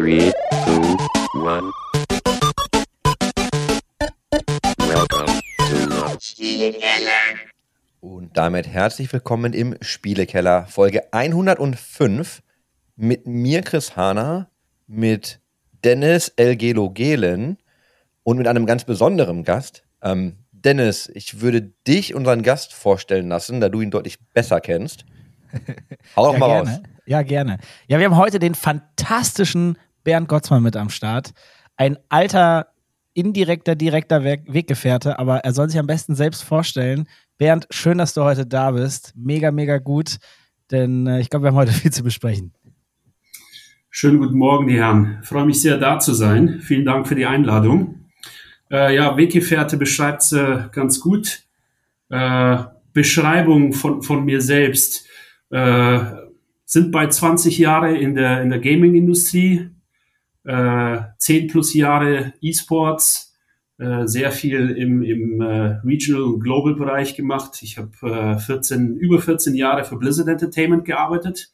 [0.00, 0.32] Three,
[0.64, 0.96] two,
[1.34, 1.70] one.
[4.78, 6.16] Welcome to the
[8.00, 12.40] Und damit herzlich willkommen im Spielekeller, Folge 105
[12.96, 14.48] mit mir, Chris Hahner,
[14.86, 15.38] mit
[15.84, 17.58] Dennis Elgelo Gehlen
[18.22, 19.84] und mit einem ganz besonderen Gast.
[20.00, 25.04] Ähm, Dennis, ich würde dich unseren Gast vorstellen lassen, da du ihn deutlich besser kennst.
[26.16, 26.70] Hau doch ja, mal gerne.
[26.70, 26.80] raus.
[27.04, 27.58] Ja, gerne.
[27.86, 31.32] Ja, wir haben heute den fantastischen Bernd Gottsmann mit am Start.
[31.76, 32.68] Ein alter,
[33.14, 37.08] indirekter, direkter Weg Weggefährte, aber er soll sich am besten selbst vorstellen.
[37.38, 39.12] Bernd, schön, dass du heute da bist.
[39.16, 40.18] Mega, mega gut,
[40.70, 42.52] denn äh, ich glaube, wir haben heute viel zu besprechen.
[43.90, 45.18] Schönen guten Morgen, die Herren.
[45.22, 46.60] Ich freue mich sehr, da zu sein.
[46.60, 48.06] Vielen Dank für die Einladung.
[48.70, 51.42] Äh, ja, Weggefährte beschreibt es äh, ganz gut.
[52.08, 52.58] Äh,
[52.92, 55.08] Beschreibung von, von mir selbst.
[55.50, 55.98] Äh,
[56.64, 59.70] sind bei 20 Jahre in der, in der Gaming-Industrie,
[60.44, 63.36] äh, 10 plus Jahre E-Sports,
[63.78, 67.62] äh, sehr viel im, im äh, Regional- und Global-Bereich gemacht.
[67.62, 71.52] Ich habe äh, 14, über 14 Jahre für Blizzard Entertainment gearbeitet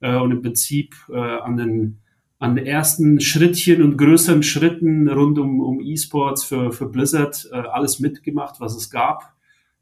[0.00, 2.00] äh, und im Prinzip äh, an den
[2.38, 8.00] an ersten Schrittchen und größeren Schritten rund um, um E-Sports für, für Blizzard äh, alles
[8.00, 9.32] mitgemacht, was es gab.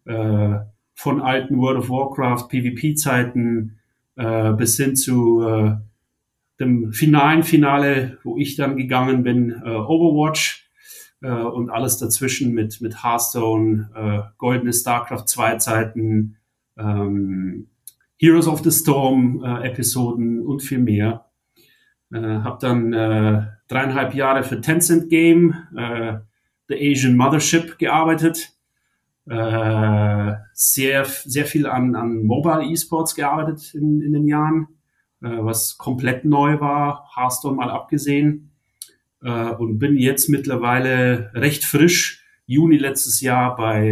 [0.04, 0.58] Äh,
[0.94, 3.78] von alten World of Warcraft, PvP-Zeiten
[4.14, 5.76] äh, bis hin zu äh,
[6.62, 10.70] dem finalen Finale, wo ich dann gegangen bin, äh, Overwatch
[11.20, 16.36] äh, und alles dazwischen mit, mit Hearthstone, äh, goldene StarCraft 2 Zeiten,
[16.78, 17.68] ähm,
[18.16, 21.26] Heroes of the Storm äh, Episoden und viel mehr.
[22.12, 26.18] Äh, habe dann äh, dreieinhalb Jahre für Tencent Game, äh,
[26.68, 28.52] The Asian Mothership gearbeitet.
[29.24, 34.66] Sehr, sehr viel an, an Mobile Esports gearbeitet in, in den Jahren,
[35.22, 38.52] was komplett neu war, Hearthstone mal abgesehen.
[39.22, 43.88] Äh, und bin jetzt mittlerweile recht frisch, Juni letztes Jahr bei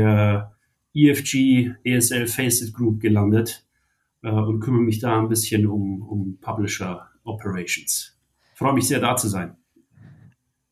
[0.95, 3.64] äh, EFG ESL Faceit Group gelandet
[4.23, 8.19] äh, und kümmere mich da ein bisschen um, um Publisher Operations.
[8.55, 9.57] Freue mich sehr, da zu sein.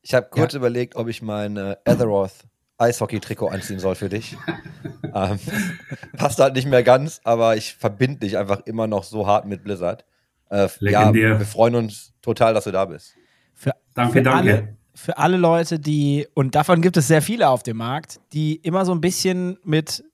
[0.03, 2.47] Ich habe kurz überlegt, ob ich mein äh, Azeroth
[2.79, 4.37] Eishockey-Trikot anziehen soll für dich.
[5.15, 5.39] ähm,
[6.17, 9.65] passt halt nicht mehr ganz, aber ich verbinde dich einfach immer noch so hart mit
[9.65, 10.05] Blizzard.
[10.51, 13.15] Äh, ja, wir freuen uns total, dass du da bist.
[13.55, 14.39] Für, Danke, für danke.
[14.39, 18.57] Alle, für alle Leute, die, und davon gibt es sehr viele auf dem Markt, die
[18.57, 20.05] immer so ein bisschen mit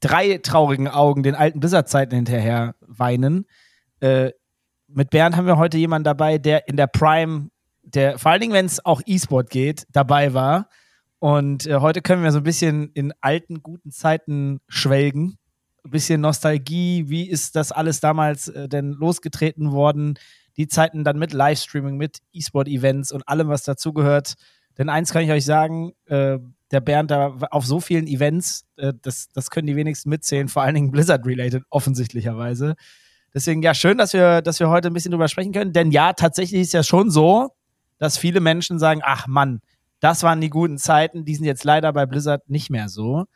[0.00, 3.46] drei traurigen Augen den alten Blizzard-Zeiten hinterher weinen.
[4.00, 4.30] Äh,
[4.88, 7.50] mit Bernd haben wir heute jemanden dabei, der in der Prime,
[7.82, 10.68] der vor allen Dingen, wenn es auch E-Sport geht, dabei war.
[11.18, 15.36] Und äh, heute können wir so ein bisschen in alten, guten Zeiten schwelgen.
[15.84, 17.04] Ein bisschen Nostalgie.
[17.08, 20.18] Wie ist das alles damals äh, denn losgetreten worden?
[20.56, 24.34] Die Zeiten dann mit Livestreaming, mit E-Sport-Events und allem, was dazugehört.
[24.78, 26.38] Denn eins kann ich euch sagen, äh,
[26.70, 30.62] der Bernd da auf so vielen Events, äh, das, das können die wenigsten mitzählen, vor
[30.62, 32.74] allen Dingen Blizzard-related, offensichtlicherweise.
[33.32, 35.72] Deswegen, ja, schön, dass wir, dass wir heute ein bisschen drüber sprechen können.
[35.72, 37.50] Denn ja, tatsächlich ist ja schon so,
[37.98, 39.60] dass viele Menschen sagen, ach Mann,
[40.00, 43.26] das waren die guten Zeiten, die sind jetzt leider bei Blizzard nicht mehr so.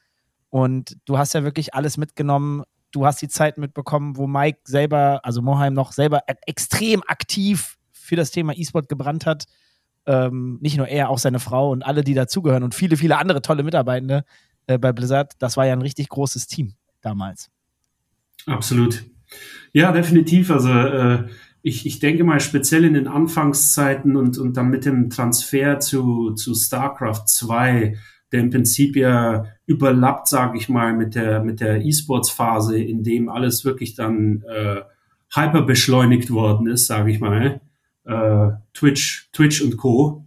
[0.54, 2.62] Und du hast ja wirklich alles mitgenommen.
[2.92, 8.14] Du hast die Zeit mitbekommen, wo Mike selber, also Moheim noch selber extrem aktiv für
[8.14, 9.46] das Thema E-Sport gebrannt hat.
[10.06, 13.42] Ähm, nicht nur er, auch seine Frau und alle, die dazugehören und viele, viele andere
[13.42, 14.24] tolle Mitarbeitende
[14.68, 15.32] äh, bei Blizzard.
[15.40, 17.50] Das war ja ein richtig großes Team damals.
[18.46, 19.02] Absolut.
[19.72, 20.52] Ja, definitiv.
[20.52, 21.26] Also äh,
[21.62, 26.34] ich, ich denke mal speziell in den Anfangszeiten und, und dann mit dem Transfer zu,
[26.34, 27.98] zu StarCraft 2,
[28.34, 33.28] der im Prinzip ja überlappt, sage ich mal, mit der, mit der E-Sports-Phase, in dem
[33.28, 34.80] alles wirklich dann äh,
[35.32, 37.60] hyper beschleunigt worden ist, sage ich mal.
[38.04, 40.26] Äh, Twitch, Twitch und Co.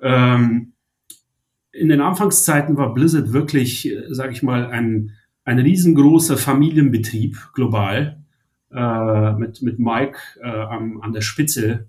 [0.00, 0.72] Ähm,
[1.72, 5.10] in den Anfangszeiten war Blizzard wirklich, sage ich mal, ein,
[5.44, 8.22] ein riesengroßer Familienbetrieb global
[8.72, 11.88] äh, mit, mit Mike äh, am, an der Spitze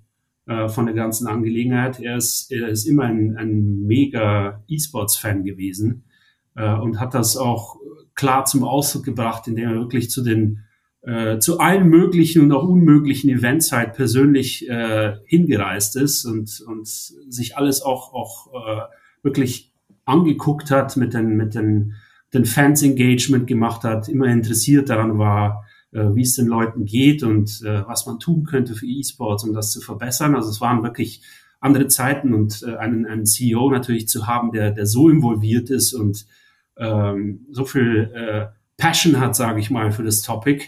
[0.49, 1.99] äh, von der ganzen Angelegenheit.
[1.99, 6.05] Er ist, er ist immer ein, ein mega E-Sports-Fan gewesen
[6.55, 7.77] äh, und hat das auch
[8.15, 10.63] klar zum Ausdruck gebracht, indem er wirklich zu den
[11.01, 16.87] äh, zu allen möglichen und auch unmöglichen Events halt persönlich äh, hingereist ist und, und
[16.87, 18.81] sich alles auch, auch äh,
[19.21, 19.71] wirklich
[20.05, 21.93] angeguckt hat, mit den, mit den,
[22.33, 27.63] den Fans Engagement gemacht hat, immer interessiert daran war, wie es den Leuten geht und
[27.63, 30.35] äh, was man tun könnte für E-Sports, um das zu verbessern.
[30.35, 31.23] Also es waren wirklich
[31.59, 35.93] andere Zeiten und äh, einen, einen CEO natürlich zu haben, der, der so involviert ist
[35.93, 36.25] und
[36.77, 38.47] ähm, so viel äh,
[38.77, 40.65] Passion hat, sage ich mal, für das Topic,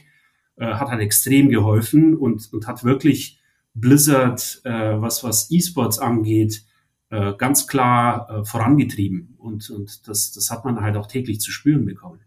[0.57, 3.39] äh, hat halt extrem geholfen und, und hat wirklich
[3.73, 6.65] Blizzard, äh, was, was E-Sports angeht,
[7.09, 9.35] äh, ganz klar äh, vorangetrieben.
[9.37, 12.19] Und, und das, das hat man halt auch täglich zu spüren bekommen.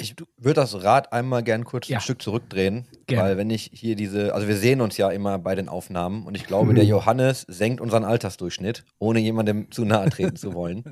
[0.00, 1.98] Ich würde das Rad einmal gern kurz Ja.
[1.98, 3.22] ein Stück zurückdrehen, Gerne.
[3.30, 6.36] weil wenn ich hier diese, also wir sehen uns ja immer bei den Aufnahmen und
[6.36, 6.76] ich glaube, Mhm.
[6.76, 10.84] der Johannes senkt unseren Altersdurchschnitt, ohne jemandem zu nahe treten zu wollen.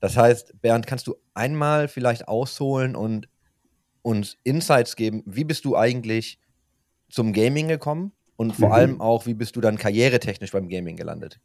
[0.00, 3.28] Das heißt, Bernd, kannst du einmal vielleicht ausholen und
[4.02, 6.40] uns Insights geben, wie bist du eigentlich
[7.08, 8.74] zum Gaming gekommen und vor Mhm.
[8.74, 11.38] allem auch, wie bist du dann karrieretechnisch beim Gaming gelandet?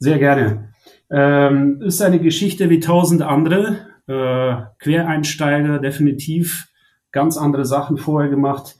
[0.00, 0.72] Sehr gerne.
[1.10, 3.86] Ähm, ist eine Geschichte wie tausend andere.
[4.06, 6.68] Äh, Quereinsteiger, definitiv
[7.12, 8.76] ganz andere Sachen vorher gemacht.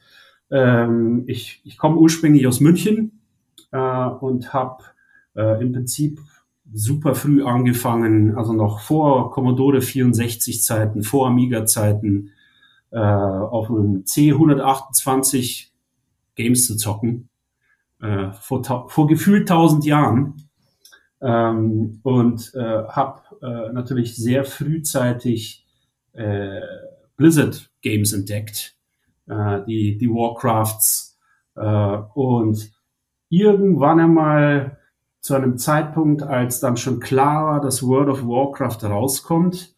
[0.50, 3.20] Ähm, ich ich komme ursprünglich aus München
[3.70, 4.84] äh, und habe
[5.36, 6.20] äh, im Prinzip
[6.72, 12.30] super früh angefangen, also noch vor Commodore 64 Zeiten, vor Amiga Zeiten,
[12.90, 15.69] äh, auf einem C128
[16.34, 17.28] Games zu zocken.
[18.00, 20.48] Äh, vor, vor gefühlt tausend Jahren
[21.22, 25.66] ähm, und äh, habe äh, natürlich sehr frühzeitig
[26.12, 26.60] äh,
[27.16, 28.76] Blizzard Games entdeckt,
[29.28, 31.19] äh, die, die Warcrafts
[31.56, 32.72] äh, und
[33.28, 34.78] irgendwann einmal
[35.20, 39.74] zu einem Zeitpunkt, als dann schon klar war, dass World of Warcraft rauskommt,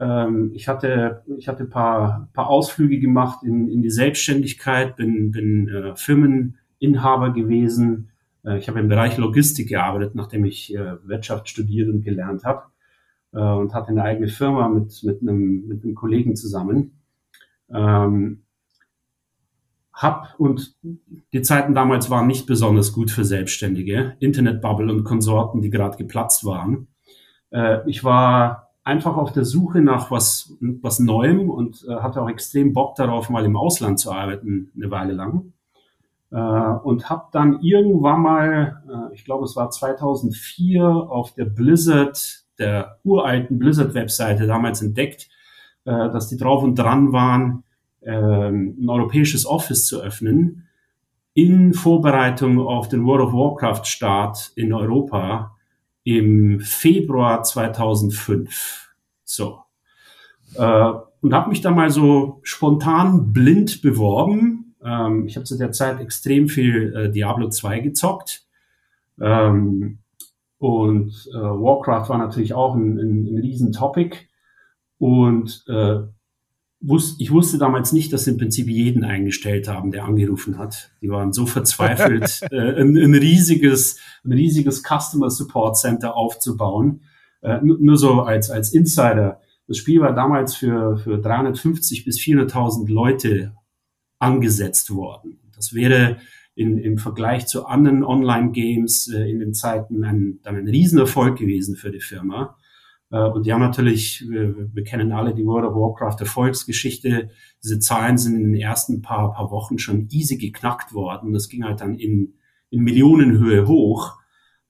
[0.00, 5.30] ähm, ich hatte ich hatte ein paar, paar Ausflüge gemacht in, in die Selbstständigkeit, bin,
[5.30, 8.10] bin äh, Firmeninhaber gewesen,
[8.44, 12.64] Ich habe im Bereich Logistik gearbeitet, nachdem ich äh, Wirtschaft studiert und gelernt habe
[13.32, 17.00] äh, und hatte eine eigene Firma mit, mit, einem, mit einem Kollegen zusammen.
[17.70, 18.42] Ähm,
[19.94, 20.76] hab und
[21.32, 26.44] die Zeiten damals waren nicht besonders gut für Selbstständige, Internetbubble und Konsorten, die gerade geplatzt
[26.44, 26.88] waren.
[27.50, 32.28] Äh, ich war einfach auf der Suche nach was, was Neuem und äh, hatte auch
[32.28, 35.63] extrem Bock darauf, mal im Ausland zu arbeiten, eine Weile lang äh,
[36.36, 42.98] und habe dann irgendwann mal, äh, ich glaube es war 2004, auf der Blizzard, der
[43.04, 45.28] uralten Blizzard-Webseite damals entdeckt,
[45.84, 47.64] äh, dass die drauf und dran waren,
[48.02, 50.68] ähm, ein europäisches Office zu öffnen
[51.34, 55.56] in Vorbereitung auf den World of Warcraft-Start in Europa
[56.04, 58.94] im Februar 2005.
[59.24, 59.60] So.
[60.56, 64.63] Äh, und habe mich da mal so spontan blind beworben.
[64.84, 68.46] Ähm, ich habe zu der Zeit extrem viel äh, Diablo 2 gezockt.
[69.20, 69.98] Ähm,
[70.58, 74.16] und äh, Warcraft war natürlich auch ein, ein, ein Riesen-Topic.
[74.98, 76.00] Und äh,
[76.80, 80.90] wus ich wusste damals nicht, dass sie im Prinzip jeden eingestellt haben, der angerufen hat.
[81.00, 87.02] Die waren so verzweifelt, äh, ein, ein riesiges, ein riesiges Customer Support Center aufzubauen.
[87.42, 89.40] Äh, nur, nur so als, als Insider.
[89.66, 93.54] Das Spiel war damals für, für 350 bis 400.000 Leute
[94.18, 95.38] angesetzt worden.
[95.54, 96.18] Das wäre
[96.54, 101.76] in, im Vergleich zu anderen Online-Games äh, in den Zeiten ein, dann ein Riesenerfolg gewesen
[101.76, 102.56] für die Firma.
[103.10, 107.30] Äh, und die haben natürlich, wir, wir kennen alle die World of Warcraft Erfolgsgeschichte.
[107.62, 111.32] Diese Zahlen sind in den ersten paar, paar Wochen schon easy geknackt worden.
[111.32, 112.34] Das ging halt dann in,
[112.70, 114.18] in Millionenhöhe hoch.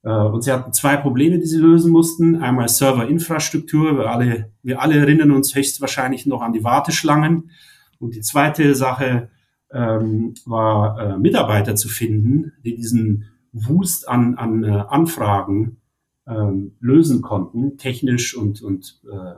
[0.03, 2.37] Äh, und sie hatten zwei Probleme, die sie lösen mussten.
[2.37, 3.99] Einmal Serverinfrastruktur.
[3.99, 7.51] Wir alle, wir alle erinnern uns höchstwahrscheinlich noch an die Warteschlangen.
[7.99, 9.31] Und die zweite Sache
[9.75, 15.79] ähm, war, äh, Mitarbeiter zu finden, die diesen Wust an, an äh, Anfragen
[16.27, 19.35] ähm, lösen konnten, technisch und, und äh,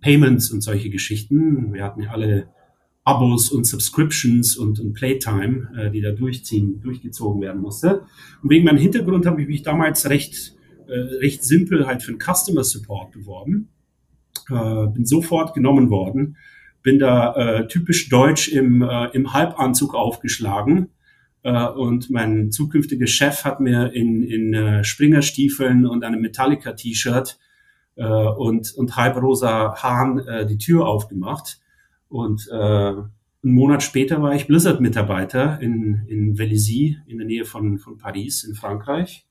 [0.00, 1.72] Payments und solche Geschichten.
[1.72, 2.48] Wir hatten ja alle
[3.04, 8.02] Abos und Subscriptions und, und Playtime, äh, die da durchziehen, durchgezogen werden musste.
[8.42, 10.54] Und wegen meinem Hintergrund habe ich mich damals recht,
[10.88, 13.68] äh, recht simpel halt für den Customer Support beworben.
[14.50, 16.36] Äh, bin sofort genommen worden,
[16.84, 20.90] bin da äh, typisch deutsch im, äh, im Halbanzug aufgeschlagen
[21.42, 27.38] äh, und mein zukünftiger Chef hat mir in, in äh, Springerstiefeln und einem Metallica-T-Shirt
[27.96, 31.58] äh, und, und halbrosa Haaren äh, die Tür aufgemacht.
[32.08, 33.08] Und äh, einen
[33.42, 38.54] Monat später war ich Blizzard-Mitarbeiter in, in Vélizy in der Nähe von, von Paris in
[38.54, 39.26] Frankreich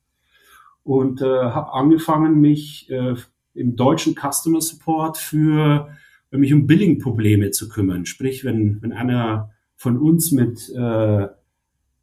[0.83, 3.13] und äh, habe angefangen, mich äh,
[3.53, 5.95] im deutschen Customer Support für
[6.38, 8.06] mich um Billing-Probleme zu kümmern.
[8.06, 11.28] Sprich, wenn, wenn einer von uns mit, äh,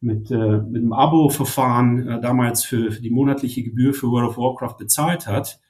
[0.00, 4.38] mit, äh, mit einem Abo-Verfahren äh, damals für, für die monatliche Gebühr für World of
[4.38, 5.60] Warcraft bezahlt hat,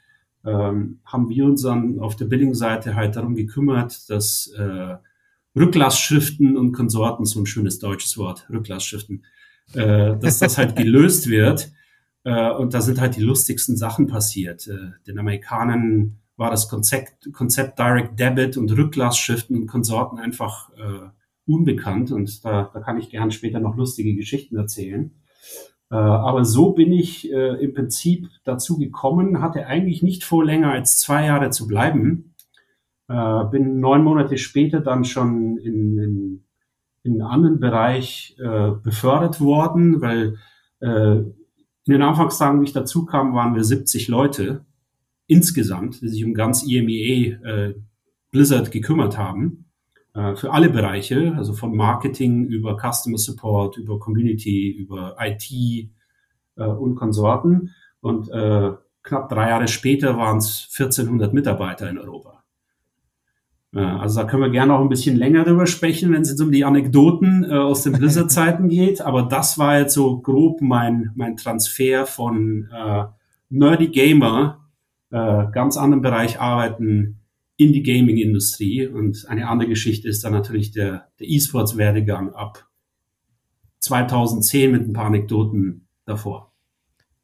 [0.44, 4.96] ähm, haben wir uns dann auf der Billing-Seite halt darum gekümmert, dass äh,
[5.56, 9.24] Rücklassschriften und Konsorten, so ein schönes deutsches Wort, Rücklassschriften,
[9.74, 11.72] äh, dass das halt gelöst wird.
[12.24, 14.66] Äh, und da sind halt die lustigsten Sachen passiert.
[14.68, 21.10] Äh, den Amerikanern war das Konzept, Konzept Direct Debit und Rücklassschriften und Konsorten einfach äh,
[21.44, 25.10] unbekannt und da, da kann ich gern später noch lustige Geschichten erzählen.
[25.90, 30.72] Äh, aber so bin ich äh, im Prinzip dazu gekommen, hatte eigentlich nicht vor, länger
[30.72, 32.34] als zwei Jahre zu bleiben.
[33.08, 36.44] Äh, bin neun Monate später dann schon in, in,
[37.02, 40.38] in einen anderen Bereich äh, befördert worden, weil
[40.80, 44.64] äh, in den Anfangstagen, wie ich dazu kam, waren wir 70 Leute
[45.30, 47.74] insgesamt, die sich um ganz EMEA äh,
[48.32, 49.66] Blizzard gekümmert haben
[50.14, 56.64] äh, für alle Bereiche, also von Marketing über Customer Support, über Community, über IT äh,
[56.64, 57.70] und Konsorten.
[58.02, 58.30] Und
[59.02, 62.42] knapp drei Jahre später waren es 1400 Mitarbeiter in Europa.
[63.72, 66.50] Also da können wir gerne auch ein bisschen länger drüber sprechen, wenn es jetzt um
[66.50, 69.02] die Anekdoten äh, aus den Blizzard-Zeiten geht.
[69.02, 73.04] Aber das war jetzt so grob mein, mein Transfer von äh,
[73.50, 74.60] Nerdy Gamer,
[75.10, 77.20] äh, ganz anderen Bereich arbeiten,
[77.56, 78.86] in die Gaming-Industrie.
[78.86, 82.66] Und eine andere Geschichte ist dann natürlich der, der E-Sports-Werdegang ab
[83.80, 86.52] 2010 mit ein paar Anekdoten davor.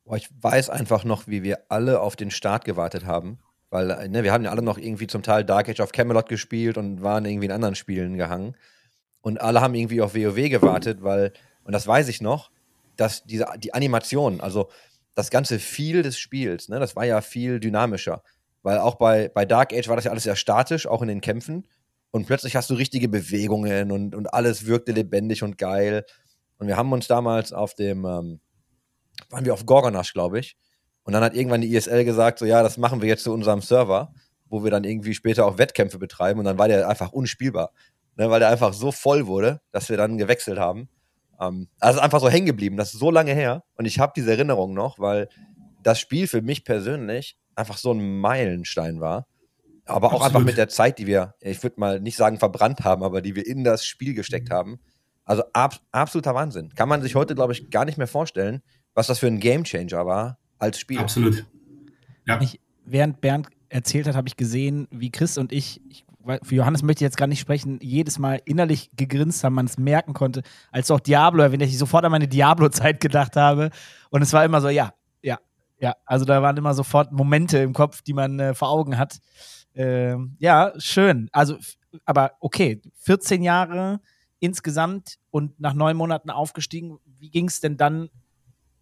[0.05, 3.39] Boah, ich weiß einfach noch, wie wir alle auf den Start gewartet haben.
[3.71, 6.79] Weil ne, wir haben ja alle noch irgendwie zum Teil Dark Age of Camelot gespielt
[6.79, 8.57] und waren irgendwie in anderen Spielen gehangen.
[9.23, 11.33] Und alle haben irgendwie auf WoW gewartet, weil,
[11.65, 12.51] und das weiß ich noch,
[12.97, 14.69] dass diese, die Animation, also
[15.17, 18.23] das ganze Feel des Spiels, ne, das war ja viel dynamischer.
[18.63, 21.21] Weil auch bei, bei Dark Age war das ja alles sehr statisch, auch in den
[21.21, 21.67] Kämpfen.
[22.11, 26.05] Und plötzlich hast du richtige Bewegungen und, und alles wirkte lebendig und geil.
[26.59, 28.41] Und wir haben uns damals auf dem, ähm,
[29.31, 30.57] waren wir auf Gorgonash, glaube ich.
[31.03, 33.63] Und dann hat irgendwann die ISL gesagt, so ja, das machen wir jetzt zu unserem
[33.63, 34.13] Server,
[34.47, 36.41] wo wir dann irgendwie später auch Wettkämpfe betreiben.
[36.41, 37.73] Und dann war der einfach unspielbar.
[38.17, 40.89] Ne, weil der einfach so voll wurde, dass wir dann gewechselt haben.
[41.41, 42.77] Ähm, also einfach so hängen geblieben.
[42.77, 43.65] Das ist so lange her.
[43.77, 45.29] Und ich habe diese Erinnerung noch, weil
[45.83, 49.27] das Spiel für mich persönlich einfach so ein Meilenstein war.
[49.85, 50.27] Aber auch Absolut.
[50.27, 53.37] einfach mit der Zeit, die wir, ich würde mal nicht sagen verbrannt haben, aber die
[53.37, 54.81] wir in das Spiel gesteckt haben.
[55.25, 56.73] Also ab, absoluter Wahnsinn.
[56.75, 58.63] Kann man sich heute, glaube ich, gar nicht mehr vorstellen,
[58.95, 60.99] was das für ein Gamechanger war als Spiel.
[60.99, 61.47] Absolut.
[62.27, 62.41] Ja.
[62.41, 66.06] Ich, während Bernd erzählt hat, habe ich gesehen, wie Chris und ich, ich,
[66.43, 69.79] für Johannes möchte ich jetzt gar nicht sprechen, jedes Mal innerlich gegrinst haben, man es
[69.79, 73.71] merken konnte, als auch Diablo erwähnt, ich sofort an meine Diablo-Zeit gedacht habe.
[74.11, 74.93] Und es war immer so, ja,
[75.79, 79.19] ja, also da waren immer sofort Momente im Kopf, die man äh, vor Augen hat.
[79.75, 81.29] Ähm, ja, schön.
[81.33, 81.59] Also,
[82.05, 84.01] aber okay, 14 Jahre
[84.39, 86.99] insgesamt und nach neun Monaten aufgestiegen.
[87.05, 88.09] Wie ging es denn dann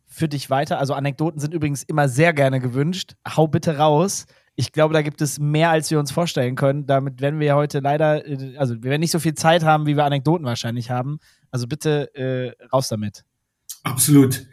[0.06, 0.78] für dich weiter?
[0.78, 3.14] Also Anekdoten sind übrigens immer sehr gerne gewünscht.
[3.26, 4.26] Hau bitte raus.
[4.56, 6.86] Ich glaube, da gibt es mehr, als wir uns vorstellen können.
[6.86, 9.96] Damit werden wir heute leider, äh, also wir werden nicht so viel Zeit haben, wie
[9.96, 11.18] wir Anekdoten wahrscheinlich haben.
[11.50, 13.24] Also bitte äh, raus damit.
[13.82, 14.46] Absolut.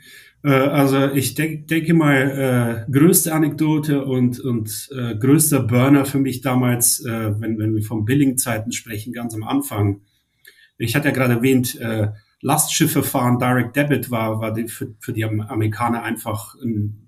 [0.44, 6.20] Äh, also ich denk, denke mal, äh, größte Anekdote und, und äh, größter Burner für
[6.20, 10.02] mich damals, äh, wenn, wenn wir von Billing-Zeiten sprechen, ganz am Anfang.
[10.78, 12.10] Ich hatte ja gerade erwähnt, äh,
[12.42, 17.08] Lastschiffe fahren, Direct Debit war, war die, für, für die Amerikaner einfach, ein,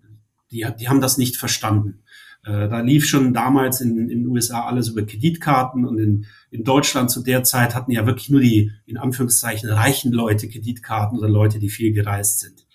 [0.51, 2.02] die, die haben das nicht verstanden.
[2.45, 6.63] Äh, da lief schon damals in, in den USA alles über Kreditkarten und in, in
[6.63, 11.29] Deutschland zu der Zeit hatten ja wirklich nur die, in Anführungszeichen, reichen Leute Kreditkarten oder
[11.29, 12.65] Leute, die viel gereist sind.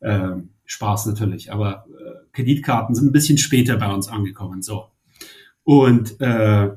[0.00, 4.62] Äh, Spaß natürlich, aber äh, Kreditkarten sind ein bisschen später bei uns angekommen.
[4.62, 4.86] So.
[5.62, 6.70] Und äh,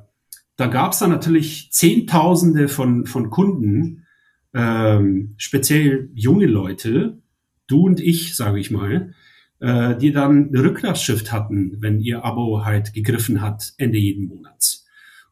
[0.58, 4.06] da gab es dann natürlich Zehntausende von, von Kunden,
[4.54, 7.22] ähm, speziell junge Leute,
[7.68, 9.14] du und ich, sage ich mal,
[9.60, 14.86] äh, die dann eine Rücklassschiff hatten, wenn ihr Abo halt gegriffen hat Ende jeden Monats.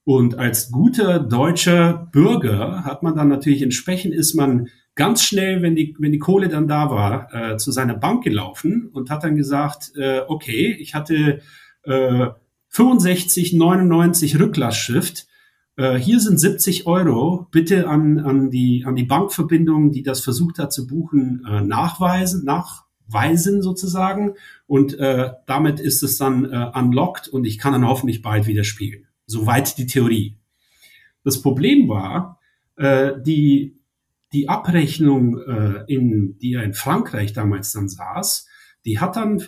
[0.03, 5.75] Und als guter deutscher Bürger hat man dann natürlich entsprechend ist man ganz schnell, wenn
[5.75, 9.35] die, wenn die Kohle dann da war, äh, zu seiner Bank gelaufen und hat dann
[9.35, 11.41] gesagt, äh, okay, ich hatte
[11.83, 12.27] äh,
[12.69, 15.27] 65, 99 Rücklassschrift.
[15.77, 17.47] Äh, hier sind 70 Euro.
[17.51, 22.45] Bitte an, an, die, an die Bankverbindung, die das versucht hat zu buchen, äh, nachweisen,
[23.07, 24.33] nachweisen sozusagen.
[24.67, 28.63] Und äh, damit ist es dann äh, unlocked und ich kann dann hoffentlich bald wieder
[28.63, 29.07] spielen.
[29.25, 30.37] Soweit die Theorie.
[31.23, 32.39] Das Problem war,
[32.75, 33.73] äh, die
[34.33, 38.47] die Abrechnung, äh, in, die er in Frankreich damals dann saß,
[38.83, 39.41] die hat dann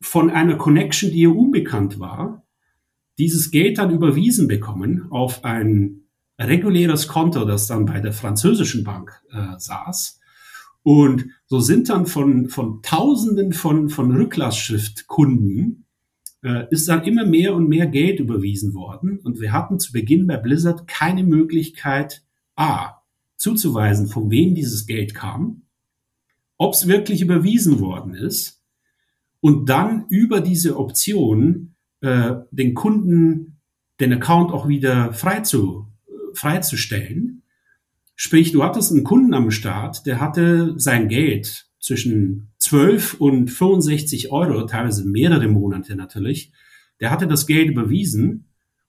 [0.00, 2.44] von einer Connection, die ihr unbekannt war,
[3.18, 6.00] dieses Geld dann überwiesen bekommen auf ein
[6.36, 10.18] reguläres Konto, das dann bei der französischen Bank äh, saß.
[10.82, 15.86] Und so sind dann von, von Tausenden von, von Rücklassschriftkunden
[16.42, 19.18] äh, ist dann immer mehr und mehr Geld überwiesen worden.
[19.20, 22.24] Und wir hatten zu Beginn bei Blizzard keine Möglichkeit,
[22.56, 23.02] A,
[23.36, 25.62] zuzuweisen, von wem dieses Geld kam,
[26.58, 28.62] ob es wirklich überwiesen worden ist
[29.40, 33.60] und dann über diese Option äh, den Kunden
[34.00, 35.86] den Account auch wieder frei zu,
[36.34, 37.41] freizustellen.
[38.14, 44.30] Sprich, du hattest einen Kunden am Start, der hatte sein Geld zwischen 12 und 65
[44.30, 46.52] Euro, teilweise mehrere Monate natürlich.
[47.00, 48.46] Der hatte das Geld überwiesen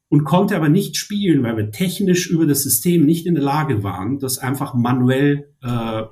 [0.10, 3.82] und konnte aber nicht spielen, weil wir technisch über das System nicht in der Lage
[3.82, 6.04] waren, das einfach manuell äh,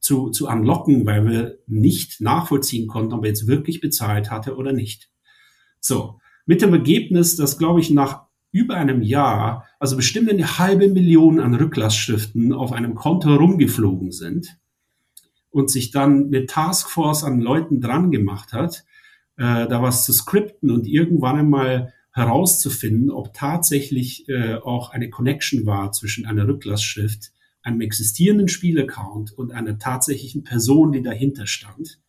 [0.00, 4.72] zu, zu unlocken, weil wir nicht nachvollziehen konnten, ob er jetzt wirklich bezahlt hatte oder
[4.72, 5.08] nicht.
[5.80, 10.88] So, mit dem Ergebnis, dass, glaube ich, nach über einem Jahr, also bestimmt eine halbe
[10.88, 14.58] Million an Rücklassschriften auf einem Konto rumgeflogen sind
[15.50, 18.84] und sich dann eine Taskforce an Leuten dran gemacht hat,
[19.36, 25.66] äh, da was zu skripten und irgendwann einmal herauszufinden, ob tatsächlich äh, auch eine Connection
[25.66, 32.00] war zwischen einer Rücklassschrift, einem existierenden Spielaccount und einer tatsächlichen Person, die dahinter stand.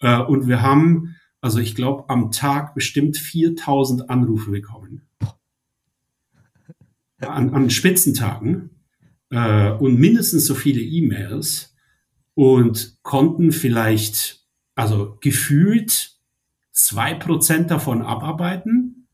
[0.00, 5.05] Äh, und wir haben, also ich glaube, am Tag bestimmt 4000 Anrufe bekommen.
[7.18, 8.70] An, an Spitzentagen
[9.30, 11.74] äh, und mindestens so viele E-Mails
[12.34, 14.44] und konnten vielleicht,
[14.74, 16.12] also gefühlt
[16.72, 19.08] zwei Prozent davon abarbeiten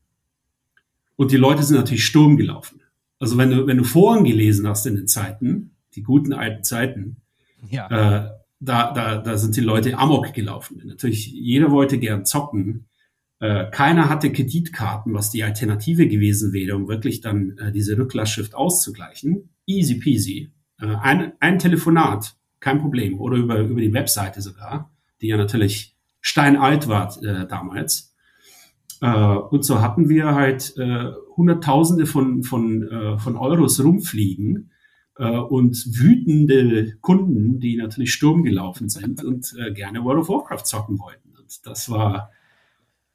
[1.15, 2.81] und die Leute sind natürlich Sturm gelaufen.
[3.19, 7.17] Also wenn du, wenn du Foren gelesen hast in den Zeiten, die guten alten Zeiten,
[7.69, 7.87] Ja.
[7.87, 8.29] äh,
[8.59, 10.81] da, da, da sind die Leute amok gelaufen.
[10.85, 12.85] Natürlich, jeder wollte gern zocken.
[13.43, 18.55] Äh, keiner hatte Kreditkarten, was die Alternative gewesen wäre, um wirklich dann äh, diese Rücklassschrift
[18.55, 19.49] auszugleichen.
[19.65, 20.53] Easy peasy.
[20.79, 23.19] Äh, ein, ein Telefonat, kein Problem.
[23.19, 28.15] Oder über, über die Webseite sogar, die ja natürlich steinalt war äh, damals.
[29.01, 34.69] Äh, und so hatten wir halt äh, Hunderttausende von, von, von Euros rumfliegen
[35.15, 41.33] und wütende Kunden, die natürlich Sturm gelaufen sind und gerne World of Warcraft zocken wollten.
[41.37, 42.31] Und das war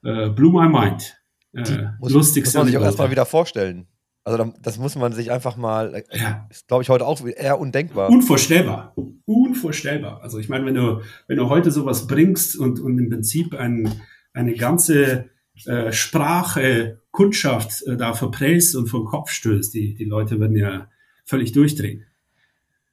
[0.04, 1.16] äh, blew my mind.
[1.54, 3.88] Äh, Muss, lustigste muss man sich auch erstmal wieder vorstellen.
[4.24, 6.46] Also da- das muss man sich einfach mal, äh, Ja.
[6.50, 8.10] ist glaube ich heute auch eher undenkbar.
[8.10, 8.94] Unvorstellbar.
[9.24, 10.22] Unvorstellbar.
[10.22, 14.00] Also ich meine, wenn du, wenn du heute sowas bringst und, und im Prinzip ein,
[14.34, 15.30] eine ganze
[15.66, 20.88] äh, Sprache, Kundschaft äh, da verprellst und vom Kopf stößt, die, die Leute würden ja
[21.24, 22.04] völlig durchdrehen.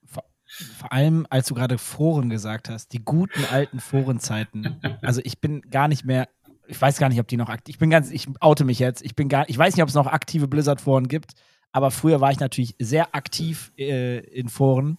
[0.07, 4.79] Vor allem, als du gerade Foren gesagt hast, die guten alten Forenzeiten.
[5.01, 6.27] Also ich bin gar nicht mehr,
[6.67, 9.03] ich weiß gar nicht, ob die noch aktiv, ich bin ganz, ich oute mich jetzt,
[9.03, 11.33] ich bin gar, ich weiß nicht, ob es noch aktive Blizzard-Foren gibt,
[11.71, 14.97] aber früher war ich natürlich sehr aktiv äh, in Foren.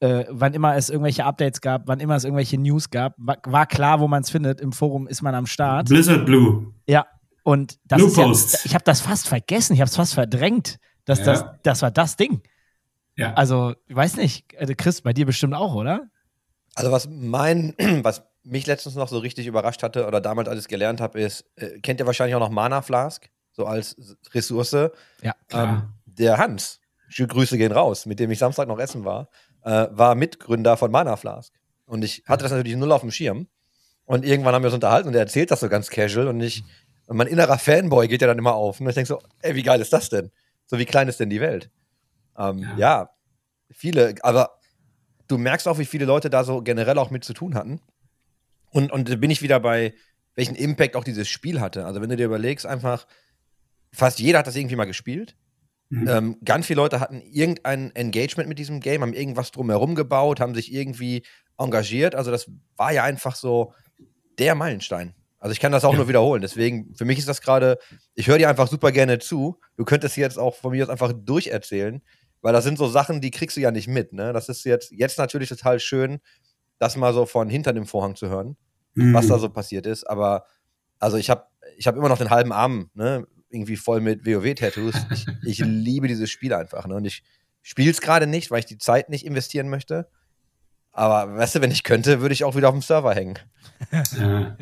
[0.00, 3.66] Äh, wann immer es irgendwelche Updates gab, wann immer es irgendwelche News gab, war, war
[3.66, 4.60] klar, wo man es findet.
[4.60, 5.88] Im Forum ist man am Start.
[5.88, 6.74] Blizzard Blue.
[6.86, 7.06] Ja,
[7.44, 8.64] und das Blue ist ja, Posts.
[8.66, 10.78] ich habe das fast vergessen, ich habe es fast verdrängt.
[11.06, 11.24] dass Ja.
[11.26, 12.42] das, das war das Ding.
[13.16, 13.34] Ja.
[13.34, 16.08] Also, ich weiß nicht, äh, Chris, bei dir bestimmt auch, oder?
[16.74, 21.00] Also was mein, was mich letztens noch so richtig überrascht hatte oder damals alles gelernt
[21.00, 23.96] habe, ist, äh, kennt ihr wahrscheinlich auch noch Mana Flask, so als
[24.32, 24.90] Ressource.
[25.22, 25.34] Ja.
[25.50, 26.80] Ähm, der Hans,
[27.16, 29.28] Grüße gehen raus, mit dem ich Samstag noch essen war,
[29.62, 31.52] äh, war Mitgründer von Mana Flask.
[31.86, 33.48] Und ich hatte das natürlich null auf dem Schirm.
[34.04, 36.62] Und irgendwann haben wir uns unterhalten und er erzählt das so ganz casual und ich,
[37.06, 38.80] und mein innerer Fanboy geht ja dann immer auf.
[38.80, 40.30] Und ich denke so, ey, wie geil ist das denn?
[40.66, 41.70] So, wie klein ist denn die Welt?
[42.36, 42.76] Ähm, Ja.
[42.76, 43.10] ja.
[43.70, 44.58] viele, aber
[45.28, 47.80] du merkst auch, wie viele Leute da so generell auch mit zu tun hatten.
[48.74, 49.94] Und, und da bin ich wieder bei,
[50.34, 51.86] welchen Impact auch dieses Spiel hatte.
[51.86, 53.06] Also wenn du dir überlegst, einfach,
[53.92, 55.36] fast jeder hat das irgendwie mal gespielt.
[55.90, 56.08] Mhm.
[56.08, 60.56] Ähm, ganz viele Leute hatten irgendein Engagement mit diesem Game, haben irgendwas drumherum gebaut, haben
[60.56, 61.24] sich irgendwie
[61.56, 62.16] engagiert.
[62.16, 63.72] Also das war ja einfach so
[64.40, 65.14] der Meilenstein.
[65.38, 65.98] Also ich kann das auch Ja.
[65.98, 66.42] nur wiederholen.
[66.42, 67.78] Deswegen, für mich ist das gerade,
[68.16, 69.60] ich höre dir einfach super gerne zu.
[69.76, 72.02] Du könntest jetzt auch von mir aus einfach durcherzählen,
[72.40, 74.12] weil das sind so Sachen, die kriegst du ja nicht mit.
[74.12, 74.32] Ne?
[74.32, 76.18] Das ist jetzt, jetzt natürlich total schön,
[76.80, 78.56] das mal so von hinter dem Vorhang zu hören
[78.94, 79.28] was Mhm.
[79.28, 80.04] da so passiert ist.
[80.04, 80.44] Aber
[80.98, 81.44] also ich habe
[81.76, 83.26] ich hab immer noch den halben Arm, ne?
[83.50, 84.94] Irgendwie voll mit WoW-Tattoos.
[85.12, 86.86] Ich, ich liebe dieses Spiel einfach.
[86.88, 86.96] Ne?
[86.96, 87.22] Und ich
[87.62, 90.08] spiele es gerade nicht, weil ich die Zeit nicht investieren möchte.
[90.90, 93.38] Aber weißt du, wenn ich könnte, würde ich auch wieder auf dem Server hängen.
[94.18, 94.56] Ja.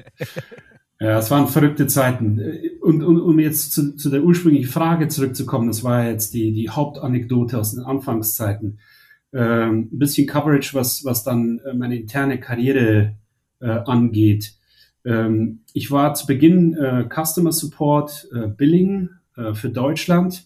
[1.01, 2.41] ja, es waren verrückte Zeiten.
[2.81, 6.69] Und, und um jetzt zu, zu der ursprünglichen Frage zurückzukommen, das war jetzt die, die
[6.71, 8.79] Hauptanekdote aus den Anfangszeiten.
[9.33, 13.17] Ähm, ein bisschen Coverage, was, was dann äh, meine interne Karriere
[13.63, 14.55] äh, angeht.
[15.05, 20.45] Ähm, ich war zu Beginn äh, Customer Support äh, Billing äh, für Deutschland,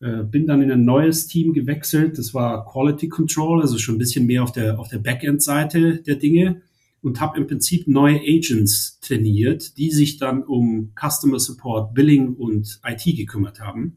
[0.00, 2.18] äh, bin dann in ein neues Team gewechselt.
[2.18, 6.16] Das war Quality Control, also schon ein bisschen mehr auf der, auf der Backend-Seite der
[6.16, 6.62] Dinge
[7.02, 12.80] und habe im Prinzip neue Agents trainiert, die sich dann um Customer Support, Billing und
[12.84, 13.96] IT gekümmert haben.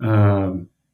[0.00, 0.06] Äh,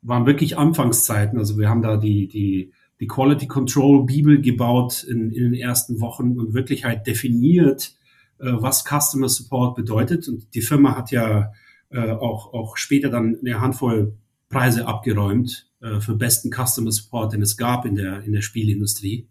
[0.07, 1.39] waren wirklich Anfangszeiten.
[1.39, 6.01] Also wir haben da die, die, die Quality Control Bibel gebaut in, in den ersten
[6.01, 7.95] Wochen und wirklich halt definiert,
[8.39, 10.29] äh, was Customer Support bedeutet.
[10.29, 11.53] Und die Firma hat ja
[11.91, 14.17] äh, auch, auch später dann eine Handvoll
[14.49, 19.29] Preise abgeräumt, äh, für besten Customer Support, den es gab in der, in der Spielindustrie.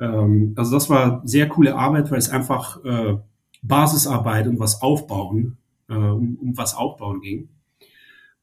[0.00, 3.16] Ähm, also das war sehr coole Arbeit, weil es einfach äh,
[3.62, 7.48] Basisarbeit und was aufbauen, äh, um, um was aufbauen ging.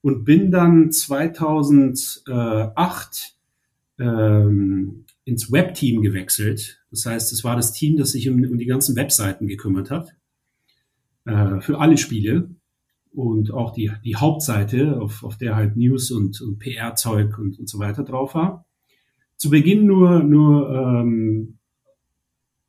[0.02, 3.36] Und bin dann 2008
[4.04, 6.84] ähm, ins Webteam gewechselt.
[6.92, 10.16] Das heißt, es war das Team, das sich um, um die ganzen Webseiten gekümmert hat.
[11.26, 12.50] Äh, für alle Spiele.
[13.12, 17.70] Und auch die, die Hauptseite, auf, auf der halt News und, und PR-Zeug und, und
[17.70, 18.66] so weiter drauf war.
[19.38, 21.60] Zu Beginn nur, nur ähm,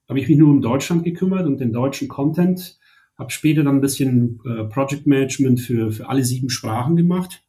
[0.08, 2.78] habe ich mich nur um Deutschland gekümmert und den deutschen Content.
[3.16, 7.42] Habe später dann ein bisschen äh, Project Management für, für alle sieben Sprachen gemacht.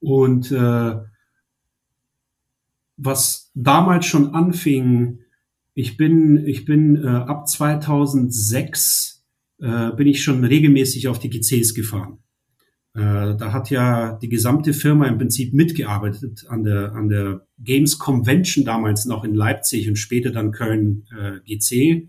[0.00, 0.96] Und äh,
[2.96, 5.20] was damals schon anfing,
[5.74, 9.24] ich bin, ich bin äh, ab 2006
[9.60, 12.18] äh, bin ich schon regelmäßig auf die GCs gefahren.
[12.94, 17.98] Äh, da hat ja die gesamte Firma im Prinzip mitgearbeitet an der, an der Games
[17.98, 22.08] Convention damals noch in Leipzig und später dann Köln äh, GC.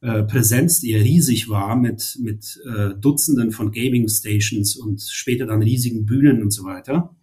[0.00, 5.46] Äh, Präsenz, die ja riesig war mit, mit äh, Dutzenden von Gaming Stations und später
[5.46, 7.14] dann riesigen Bühnen und so weiter.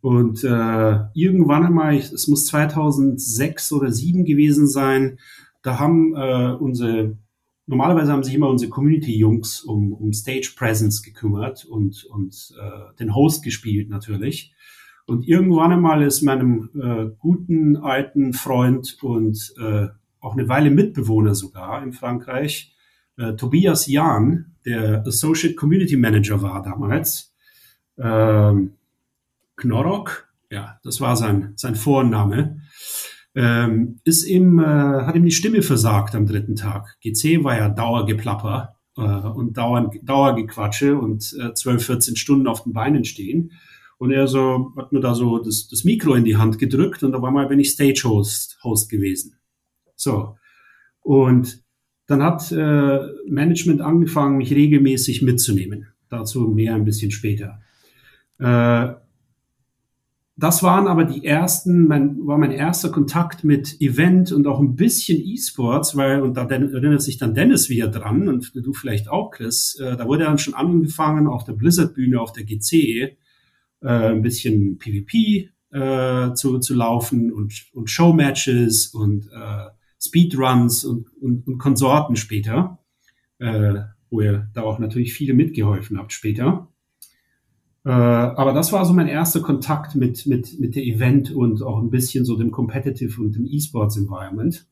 [0.00, 5.18] Und äh, irgendwann einmal, es muss 2006 oder 2007 gewesen sein,
[5.62, 7.18] da haben äh, unsere,
[7.66, 13.14] normalerweise haben sich immer unsere Community-Jungs um, um Stage Presence gekümmert und, und äh, den
[13.14, 14.54] Host gespielt natürlich.
[15.06, 19.88] Und irgendwann einmal ist meinem äh, guten alten Freund und äh,
[20.20, 22.74] auch eine Weile Mitbewohner sogar in Frankreich,
[23.16, 27.34] äh, Tobias Jahn, der Associate Community Manager war damals,
[27.98, 28.74] ähm,
[29.60, 32.60] Knorrock, ja, das war sein, sein Vorname,
[33.34, 36.96] ähm, ist ihm, äh, hat ihm die Stimme versagt am dritten Tag.
[37.00, 42.72] GC war ja Dauergeplapper äh, und Dauer, Dauergequatsche und äh, 12, 14 Stunden auf den
[42.72, 43.52] Beinen stehen.
[43.98, 47.12] Und er so, hat mir da so das, das Mikro in die Hand gedrückt und
[47.12, 49.36] da war mal bin ich Stage Host, Host gewesen.
[49.94, 50.36] So.
[51.02, 51.62] Und
[52.06, 55.88] dann hat äh, Management angefangen, mich regelmäßig mitzunehmen.
[56.08, 57.60] Dazu mehr ein bisschen später.
[58.38, 58.94] Äh,
[60.40, 64.74] das waren aber die ersten, mein, war mein erster Kontakt mit Event und auch ein
[64.74, 69.30] bisschen E-Sports, weil, und da erinnert sich dann Dennis wieder dran und du vielleicht auch,
[69.30, 74.22] Chris, äh, da wurde dann schon angefangen auf der Blizzard-Bühne, auf der GC, äh, ein
[74.22, 79.66] bisschen PvP äh, zu, zu laufen und, und Showmatches und äh,
[80.00, 82.78] Speedruns und, und, und Konsorten später,
[83.38, 83.74] äh,
[84.08, 86.69] wo ihr da auch natürlich viele mitgeholfen habt später.
[87.84, 91.78] Äh, aber das war so mein erster Kontakt mit, mit, mit der Event und auch
[91.78, 94.66] ein bisschen so dem Competitive und dem E-Sports Environment.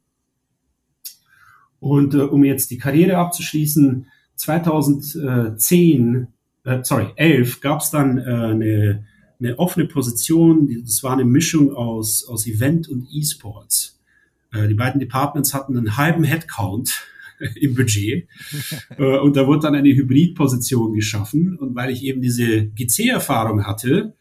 [1.80, 6.28] Und äh, um jetzt die Karriere abzuschließen, 2010,
[6.64, 9.06] äh, sorry, 11 gab es dann äh, eine,
[9.40, 13.98] eine offene Position, das war eine Mischung aus, aus Event und E-Sports.
[14.52, 17.06] Äh, die beiden Departments hatten einen halben Headcount
[17.60, 18.28] im Budget.
[18.96, 21.56] Äh, und da wurde dann eine Hybridposition geschaffen.
[21.56, 24.14] Und weil ich eben diese GC-Erfahrung hatte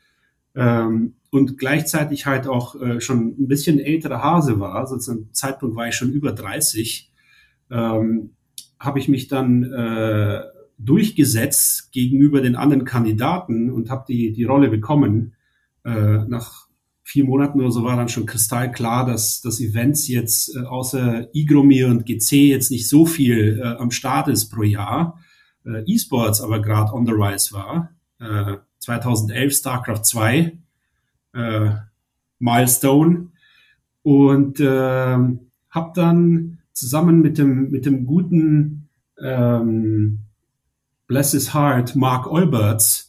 [0.55, 5.75] ähm, und gleichzeitig halt auch äh, schon ein bisschen älterer Hase war, also zum Zeitpunkt
[5.75, 7.11] war ich schon über 30,
[7.71, 8.31] ähm,
[8.79, 10.41] habe ich mich dann äh,
[10.77, 15.33] durchgesetzt gegenüber den anderen Kandidaten und habe die, die Rolle bekommen.
[15.83, 16.66] Nach
[17.07, 21.87] vier Monaten oder so war dann schon kristallklar, dass das Events jetzt äh, außer Igromir
[21.87, 25.17] und GC jetzt nicht so viel äh, am Start ist pro Jahr.
[25.65, 27.91] Äh, E-Sports aber gerade on the rise war.
[28.19, 30.57] Äh, 2011 StarCraft 2,
[31.33, 31.69] äh,
[32.39, 33.29] Milestone
[34.03, 40.19] und äh, habe dann zusammen mit dem mit dem guten ähm,
[41.07, 43.06] Bless His Heart Mark Olberts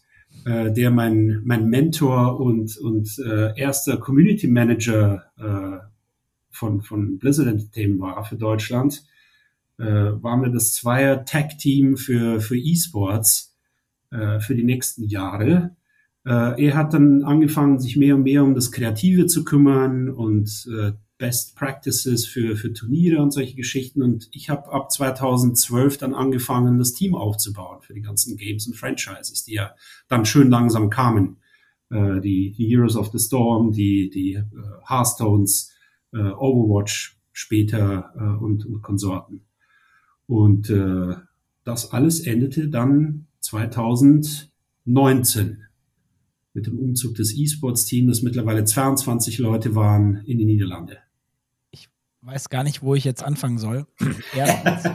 [0.49, 5.87] äh, der mein, mein Mentor und, und äh, erster Community Manager äh,
[6.51, 9.05] von, von Blizzard Entertainment war für Deutschland,
[9.79, 13.57] äh, waren wir das Zweier Tag Team für, für E-Sports
[14.11, 15.77] äh, für die nächsten Jahre.
[16.25, 20.67] Äh, er hat dann angefangen, sich mehr und mehr um das Kreative zu kümmern und
[20.75, 24.03] äh, Best Practices für, für Turniere und solche Geschichten.
[24.03, 28.77] Und ich habe ab 2012 dann angefangen, das Team aufzubauen für die ganzen Games und
[28.77, 29.75] Franchises, die ja
[30.07, 31.39] dann schön langsam kamen.
[31.91, 34.45] Äh, die, die Heroes of the Storm, die, die äh,
[34.87, 35.73] Hearthstones,
[36.13, 39.41] äh, Overwatch später äh, und, und Konsorten.
[40.27, 41.17] Und äh,
[41.65, 45.65] das alles endete dann 2019
[46.55, 50.99] mit dem Umzug des E-Sports-Teams, das mittlerweile 22 Leute waren, in die Niederlande
[52.29, 53.87] weiß gar nicht, wo ich jetzt anfangen soll.
[54.35, 54.93] Erstens.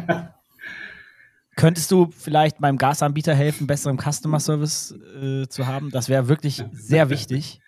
[1.55, 5.89] Könntest du vielleicht beim Gasanbieter helfen, besseren Customer Service äh, zu haben?
[5.89, 7.59] Das wäre wirklich sehr wichtig.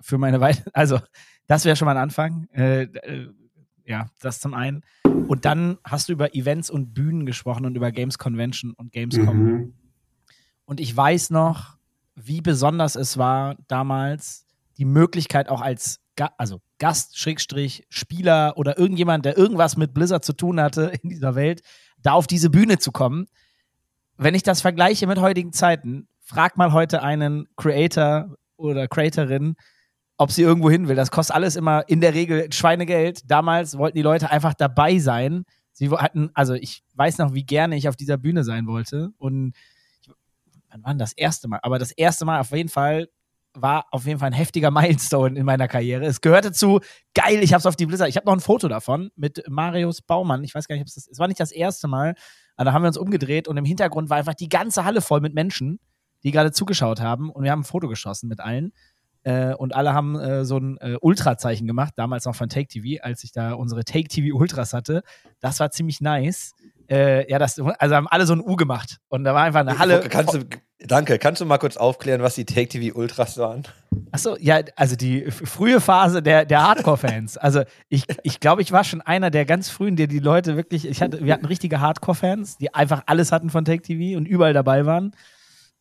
[0.00, 0.64] für meine Weite.
[0.74, 1.00] Also,
[1.46, 2.46] das wäre schon mal ein Anfang.
[2.52, 3.28] Äh, äh,
[3.86, 4.82] ja, das zum einen.
[5.04, 9.36] Und dann hast du über Events und Bühnen gesprochen und über Games Convention und Gamescom.
[9.38, 9.74] Mhm.
[10.66, 11.78] Und ich weiß noch,
[12.16, 18.78] wie besonders es war, damals die Möglichkeit auch als Ga also Gast, Schrägstrich, Spieler oder
[18.78, 21.62] irgendjemand, der irgendwas mit Blizzard zu tun hatte in dieser Welt,
[22.02, 23.26] da auf diese Bühne zu kommen.
[24.16, 29.56] Wenn ich das vergleiche mit heutigen Zeiten, frag mal heute einen Creator oder Creatorin,
[30.16, 30.96] ob sie irgendwo hin will.
[30.96, 33.30] Das kostet alles immer in der Regel Schweinegeld.
[33.30, 35.44] Damals wollten die Leute einfach dabei sein.
[35.72, 39.10] Sie hatten, also ich weiß noch, wie gerne ich auf dieser Bühne sein wollte.
[39.18, 39.52] Und
[40.70, 41.60] wann war das erste Mal?
[41.62, 43.08] Aber das erste Mal auf jeden Fall
[43.60, 46.04] war auf jeden Fall ein heftiger Milestone in meiner Karriere.
[46.04, 46.80] Es gehörte zu,
[47.14, 48.08] geil, ich hab's auf die Blizzard.
[48.08, 50.44] Ich habe noch ein Foto davon mit Marius Baumann.
[50.44, 52.14] Ich weiß gar nicht, ob es das, es war nicht das erste Mal.
[52.56, 55.20] Aber da haben wir uns umgedreht und im Hintergrund war einfach die ganze Halle voll
[55.20, 55.78] mit Menschen,
[56.22, 57.30] die gerade zugeschaut haben.
[57.30, 58.72] Und wir haben ein Foto geschossen mit allen.
[59.26, 63.02] Äh, und alle haben äh, so ein äh, Ultra-Zeichen gemacht, damals noch von Take TV,
[63.02, 65.02] als ich da unsere Take TV Ultras hatte.
[65.40, 66.52] Das war ziemlich nice.
[66.88, 68.98] Äh, ja, das, also haben alle so ein U gemacht.
[69.08, 70.00] Und da war einfach eine Halle.
[70.08, 70.44] Kannst du,
[70.80, 73.64] danke, kannst du mal kurz aufklären, was die Take TV Ultras waren?
[74.12, 77.36] Achso, ja, also die frühe Phase der, der Hardcore-Fans.
[77.38, 80.86] Also ich, ich glaube, ich war schon einer der ganz frühen, der die Leute wirklich,
[80.86, 84.52] ich hatte, wir hatten richtige Hardcore-Fans, die einfach alles hatten von Take TV und überall
[84.52, 85.12] dabei waren.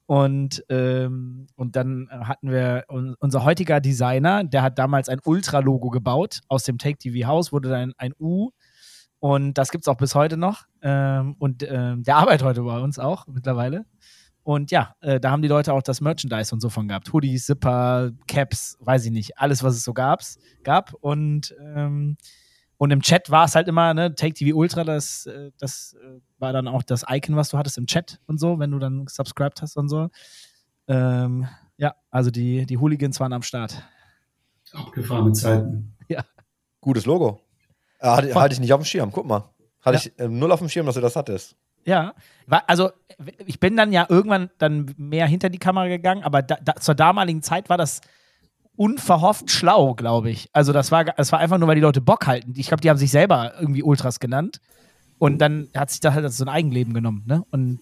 [0.08, 5.89] Und, ähm, und dann hatten wir un, unser heutiger Designer, der hat damals ein Ultra-Logo
[5.89, 8.52] gebaut aus dem Take TV Haus, wurde dann ein U.
[9.19, 10.63] Und das gibt es auch bis heute noch.
[10.82, 13.86] Ähm, und ähm, der arbeitet heute bei uns auch mittlerweile.
[14.43, 17.12] Und ja, äh, da haben die Leute auch das Merchandise und so von gehabt.
[17.12, 20.93] Hoodies, Zipper, Caps, weiß ich nicht, alles, was es so gab's, gab.
[20.93, 22.17] Und, ähm,
[22.78, 26.19] und im Chat war es halt immer, ne, Take TV Ultra, das, äh, das äh,
[26.38, 29.08] war dann auch das Icon, was du hattest im Chat und so, wenn du dann
[29.08, 30.10] subscribed hast und so.
[30.88, 31.47] Ähm,
[31.78, 33.82] ja, also die, die Hooligans waren am Start.
[34.73, 35.95] Abgefahrene Zeiten.
[36.82, 37.45] Gutes Logo.
[38.00, 39.44] Äh, hatte, hatte ich nicht auf dem Schirm, guck mal.
[39.82, 40.02] Hatte Ja.
[40.06, 41.56] ich äh, null auf dem Schirm, dass du das hattest.
[41.86, 42.16] Ja,
[42.66, 42.90] also
[43.46, 46.96] ich bin dann ja irgendwann dann mehr hinter die Kamera gegangen, aber da, da, zur
[46.96, 48.02] damaligen Zeit war das
[48.76, 50.50] unverhofft schlau, glaube ich.
[50.52, 52.54] Also das war, das war einfach nur, weil die Leute Bock halten.
[52.58, 54.60] Ich glaube, die haben sich selber irgendwie Ultras genannt
[55.20, 57.44] und dann hat sich das halt so ein Eigenleben genommen, ne?
[57.52, 57.80] Und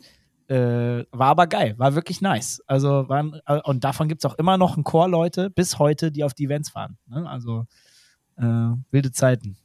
[0.50, 2.62] äh, war aber geil, war wirklich nice.
[2.68, 6.12] Also waren, äh, und davon gibt es auch immer noch ein Chor Leute bis heute,
[6.12, 6.98] die auf die Events fahren.
[7.08, 7.28] Ne?
[7.28, 7.66] Also
[8.36, 8.44] äh,
[8.92, 9.56] wilde Zeiten.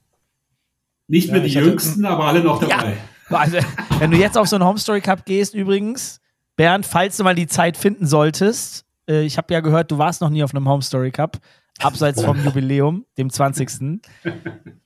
[1.08, 2.68] Nicht Ja, mehr die ich hatte- Jüngsten, aber alle noch Ja.
[2.78, 2.96] dabei.
[3.30, 3.58] Also,
[3.98, 6.18] wenn du jetzt auf so einen Home Story Cup gehst, übrigens,
[6.56, 10.22] Bernd, falls du mal die Zeit finden solltest, äh, ich habe ja gehört, du warst
[10.22, 11.36] noch nie auf einem Home Story Cup,
[11.80, 14.00] abseits vom Jubiläum, dem 20.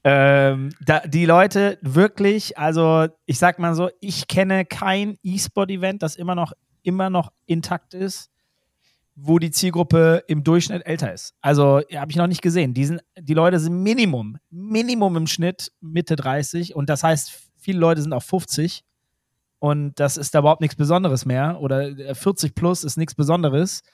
[0.04, 6.16] ähm, da, die Leute wirklich, also ich sag mal so, ich kenne kein E-Sport-Event, das
[6.16, 8.31] immer noch, immer noch intakt ist,
[9.24, 11.34] wo die Zielgruppe im Durchschnitt älter ist.
[11.40, 12.74] Also ja, habe ich noch nicht gesehen.
[12.74, 17.78] Die, sind, die Leute sind Minimum, Minimum im Schnitt Mitte 30 und das heißt, viele
[17.78, 18.82] Leute sind auch 50
[19.60, 23.84] und das ist da überhaupt nichts Besonderes mehr oder äh, 40 plus ist nichts Besonderes.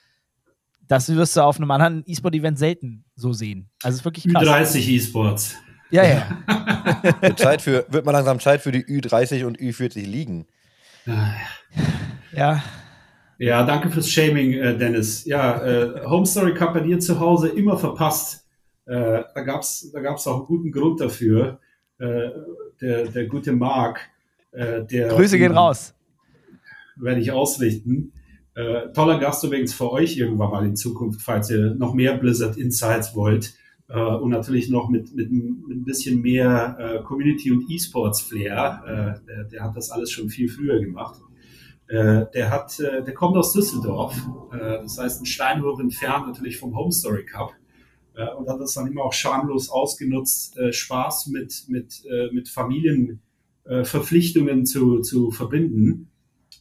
[0.87, 3.69] Das wirst du auf einem anderen E-Sport-Event selten so sehen.
[3.83, 4.75] Also es ist wirklich krass.
[4.75, 5.57] Ü30 E-Sports.
[5.91, 6.39] Ja, ja.
[7.21, 10.47] Wird, Zeit für, wird mal langsam Zeit für die Ü30 und Ü40 liegen.
[12.33, 12.63] Ja,
[13.39, 15.25] Ja, danke fürs Shaming, äh, Dennis.
[15.25, 18.45] Ja, äh, Home Story Cup bei dir zu Hause immer verpasst.
[18.85, 21.61] Äh, da gab's da gab's auch einen guten Grund dafür.
[21.99, 22.31] Äh,
[22.81, 24.01] der, der gute Marc,
[24.51, 25.95] äh, der Grüße gehen raus.
[26.97, 28.13] werde ich ausrichten.
[28.55, 32.57] Äh, toller Gast übrigens für euch irgendwann mal in Zukunft, falls ihr noch mehr Blizzard
[32.57, 33.55] Insights wollt.
[33.89, 38.83] Äh, und natürlich noch mit, mit, mit ein bisschen mehr äh, Community und E-Sports Flair.
[39.23, 41.21] Äh, der, der hat das alles schon viel früher gemacht.
[41.89, 44.15] Äh, der hat, äh, der kommt aus Düsseldorf,
[44.53, 47.55] äh, das heißt ein Steinwurf entfernt natürlich vom Home Story Cup
[48.15, 53.85] äh, und hat das dann immer auch schamlos ausgenutzt, äh, Spaß mit, mit, mit Familienverpflichtungen
[53.85, 56.11] Verpflichtungen zu, zu verbinden.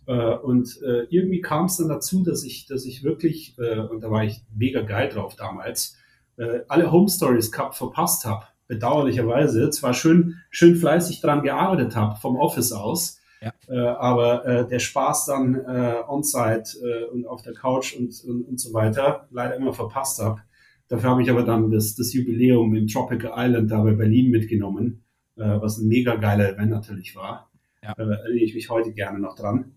[0.05, 4.41] Und irgendwie kam es dann dazu, dass ich, dass ich wirklich, und da war ich
[4.55, 5.97] mega geil drauf damals,
[6.69, 8.45] alle Home Stories Cup verpasst habe.
[8.67, 9.69] Bedauerlicherweise.
[9.69, 13.51] Zwar schön, schön fleißig dran gearbeitet habe vom Office aus, Ja.
[13.69, 18.43] äh, aber äh, der Spaß dann äh, on-site äh, und auf der Couch und, und,
[18.43, 20.41] und so weiter leider immer verpasst habe.
[20.87, 25.03] Dafür habe ich aber dann das, das Jubiläum im Tropical Island da bei Berlin mitgenommen,
[25.35, 27.51] äh, was ein mega geiler Event natürlich war.
[27.83, 27.91] Ja.
[27.97, 29.73] Äh, erinnere ich mich heute gerne noch dran.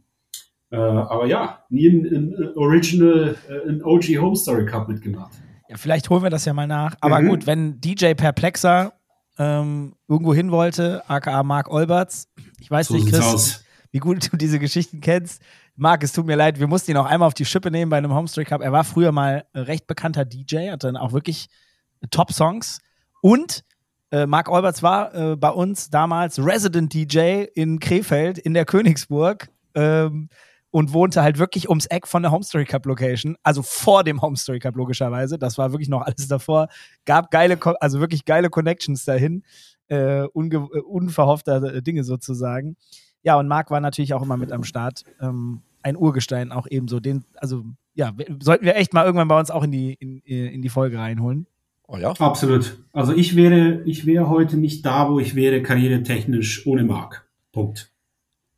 [0.70, 5.32] Äh, aber ja, nie ein, ein Original, äh, ein OG Home Story Cup mitgemacht.
[5.68, 6.94] Ja, vielleicht holen wir das ja mal nach.
[7.00, 7.28] Aber Mhm.
[7.28, 8.92] gut, wenn DJ Perplexer
[9.40, 12.28] ähm, irgendwo hin wollte, aka Mark Olberts,
[12.60, 13.64] ich weiß So nicht, Chris, aus.
[13.90, 15.40] wie gut du diese Geschichten kennst.
[15.76, 17.96] Marc, es tut mir leid, wir mussten ihn auch einmal auf die Schippe nehmen bei
[17.96, 18.60] einem Homestreet Cup.
[18.60, 21.48] Er war früher mal recht bekannter DJ, hatte dann auch wirklich
[22.10, 22.80] Top-Songs.
[23.22, 23.64] Und
[24.10, 29.48] äh, Marc Olberts war äh, bei uns damals Resident DJ in Krefeld in der Königsburg
[29.74, 30.28] ähm,
[30.70, 34.58] und wohnte halt wirklich ums Eck von der Homestory Cup Location, also vor dem Homestory
[34.58, 35.38] Cup logischerweise.
[35.38, 36.68] Das war wirklich noch alles davor.
[37.04, 39.42] Gab geile, also wirklich geile Connections dahin,
[39.88, 42.76] äh, unge äh, unverhoffter Dinge sozusagen.
[43.22, 45.04] Ja, und Marc war natürlich auch immer mit am Start.
[45.20, 47.00] Ähm, ein Urgestein auch ebenso.
[47.00, 50.62] Den, also ja, sollten wir echt mal irgendwann bei uns auch in die, in, in
[50.62, 51.46] die Folge reinholen.
[51.86, 52.12] Oh ja.
[52.12, 52.78] Absolut.
[52.92, 57.28] Also ich wäre, ich wäre heute nicht da, wo ich wäre, karrieretechnisch ohne Marc.
[57.52, 57.89] Punkt.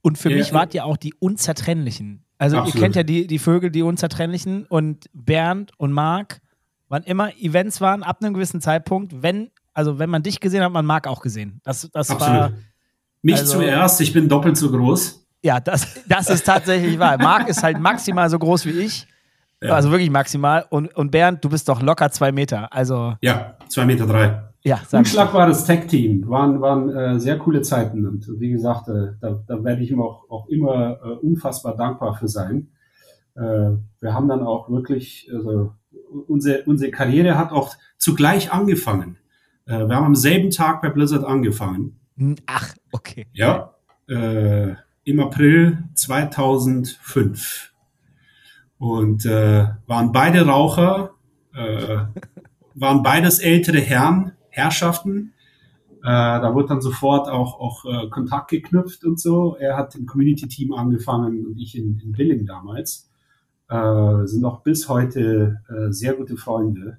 [0.02, 2.24] Und für Ja, mich wart ihr auch die Unzertrennlichen.
[2.38, 2.74] Also Absolut.
[2.74, 6.40] ihr kennt ja die, die Vögel, die Unzertrennlichen und Bernd und Marc,
[6.88, 10.72] wann immer Events waren, ab einem gewissen Zeitpunkt, wenn, also wenn man dich gesehen hat,
[10.72, 11.60] man Marc auch gesehen.
[11.62, 12.62] Das, das war, Absolut.
[13.22, 15.24] Mich also- zuerst, ich bin doppelt so groß.
[15.42, 17.16] ja, das, das ist tatsächlich wahr.
[17.18, 19.06] Marc ist halt maximal so groß wie ich.
[19.62, 19.74] Ja.
[19.74, 20.66] Also wirklich maximal.
[20.70, 22.72] Und, und Bernd, du bist doch locker zwei Meter.
[22.72, 24.42] Also, Ja, zwei Meter drei.
[24.62, 24.80] Ja.
[24.92, 26.28] Unschlagbares Tech-Team.
[26.28, 28.06] Waren, waren äh, sehr coole Zeiten.
[28.06, 32.14] Und wie gesagt, äh, da, da werde ich ihm auch, auch immer äh, unfassbar dankbar
[32.14, 32.68] für sein.
[33.34, 33.40] Äh,
[34.00, 35.72] wir haben dann auch wirklich, also
[36.28, 39.18] unsere, unsere Karriere hat auch zugleich angefangen.
[39.66, 41.98] Äh, wir haben am selben Tag bei Blizzard angefangen.
[42.46, 43.26] Ach, okay.
[43.32, 43.74] Ja.
[44.08, 47.72] Äh, Im April 2005.
[48.78, 51.14] Und äh, waren beide Raucher,
[51.54, 51.98] äh,
[52.74, 55.32] waren beides ältere Herren, Herrschaften.
[56.00, 59.56] Äh, da wurde dann sofort auch, auch äh, Kontakt geknüpft und so.
[59.56, 63.10] Er hat im Community-Team angefangen und ich in, in Billing damals.
[63.68, 66.98] Äh, sind auch bis heute äh, sehr gute Freunde.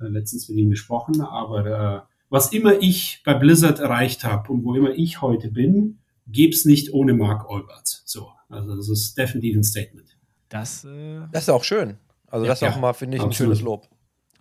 [0.00, 4.64] Äh, letztens mit ihm gesprochen, aber äh, was immer ich bei Blizzard erreicht habe und
[4.64, 8.02] wo immer ich heute bin, gäb's nicht ohne Mark Olberts.
[8.06, 10.16] So, also das ist definitiv ein Statement.
[10.48, 11.98] Das, äh, Das ist auch schön.
[12.26, 13.56] Also, Ja, das ist auch ja, mal, finde ich, ein absolut.
[13.56, 13.88] schönes Lob.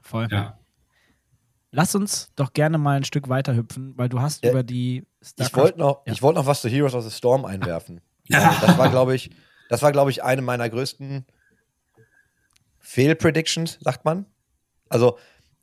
[0.02, 0.28] voll.
[0.32, 0.58] Ja.
[1.76, 5.06] Lass uns doch gerne mal ein Stück weiter hüpfen, weil du hast Ja, über die
[5.38, 6.14] Ich wollte noch, Ja.
[6.14, 8.00] ich wollte noch was zu Heroes of the Storm einwerfen.
[8.28, 8.52] Ja.
[8.52, 9.32] Also Das war, glaube ich,
[9.70, 11.26] das war, glaube ich, eine meiner größten
[12.80, 14.26] Fehlpredictions, sagt man.
[14.90, 15.18] Also,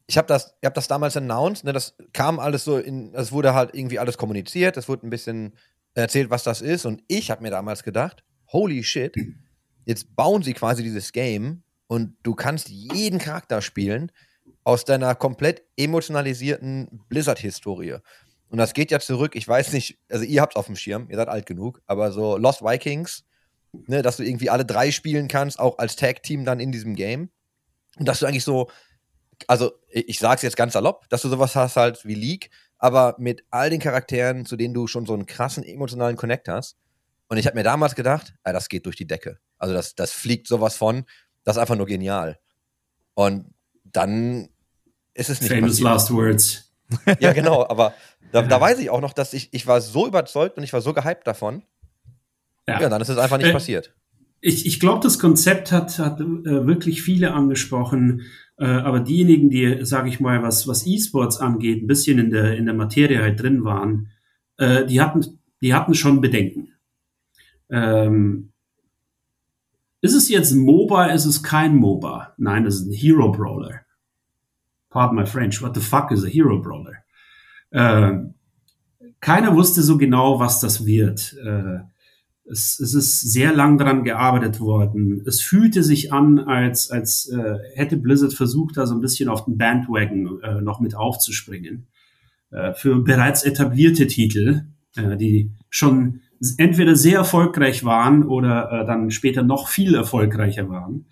[0.06, 3.30] ich habe das, ich habe das damals announced, ne, das kam alles so in, es
[3.32, 5.54] wurde halt irgendwie alles kommuniziert, es wurde ein bisschen
[5.94, 9.14] erzählt, was das ist und ich habe mir damals gedacht, holy shit,
[9.84, 14.10] jetzt bauen sie quasi dieses Game und du kannst jeden Charakter spielen
[14.64, 17.98] aus deiner komplett emotionalisierten Blizzard-Historie.
[18.48, 21.16] Und das geht ja zurück, ich weiß nicht, also ihr habt auf dem Schirm, ihr
[21.16, 23.24] seid alt genug, aber so Lost Vikings,
[23.86, 27.30] ne, dass du irgendwie alle drei spielen kannst, auch als Tag-Team dann in diesem Game.
[27.96, 28.68] Und dass du eigentlich so,
[29.46, 33.44] also ich sag's jetzt ganz salopp, dass du sowas hast halt wie League, aber mit
[33.50, 36.76] all den Charakteren, zu denen du schon so einen krassen emotionalen Connect hast.
[37.28, 39.38] Und ich habe mir damals gedacht, ah, das geht durch die Decke.
[39.58, 41.04] Also das, das fliegt sowas von,
[41.44, 42.38] das ist einfach nur genial.
[43.14, 43.54] Und
[43.92, 44.48] dann
[45.14, 45.84] ist es nicht Famous passiert.
[45.84, 46.72] last words.
[47.18, 47.94] Ja, genau, aber
[48.32, 50.80] da, da weiß ich auch noch, dass ich, ich war so überzeugt und ich war
[50.80, 51.62] so gehypt davon.
[52.68, 53.94] Ja, dann ist es einfach nicht Äh, passiert.
[54.42, 56.24] Ich, ich glaube, das Konzept hat, hat äh,
[56.66, 58.22] wirklich viele angesprochen,
[58.58, 62.56] äh, aber diejenigen, die, sage ich mal, was, was E-Sports angeht, ein bisschen in der,
[62.56, 64.12] in der Materie halt drin waren,
[64.56, 66.74] äh, die, hatten, die hatten schon Bedenken.
[67.70, 68.52] Ähm,
[70.00, 72.34] ist es jetzt MOBA, ist es kein MOBA?
[72.38, 73.80] Nein, das ist ein Hero Brawler.
[74.88, 76.94] Pardon my French, what the fuck is a Hero Brawler?
[77.72, 78.34] Ähm,
[79.20, 81.36] keiner wusste so genau, was das wird.
[81.44, 81.80] Äh,
[82.50, 85.22] es, es ist sehr lang daran gearbeitet worden.
[85.26, 89.44] Es fühlte sich an, als, als äh, hätte Blizzard versucht, da so ein bisschen auf
[89.44, 91.86] den Bandwagon äh, noch mit aufzuspringen.
[92.50, 94.62] Äh, für bereits etablierte Titel,
[94.96, 96.22] äh, die schon
[96.58, 101.06] entweder sehr erfolgreich waren oder äh, dann später noch viel erfolgreicher waren.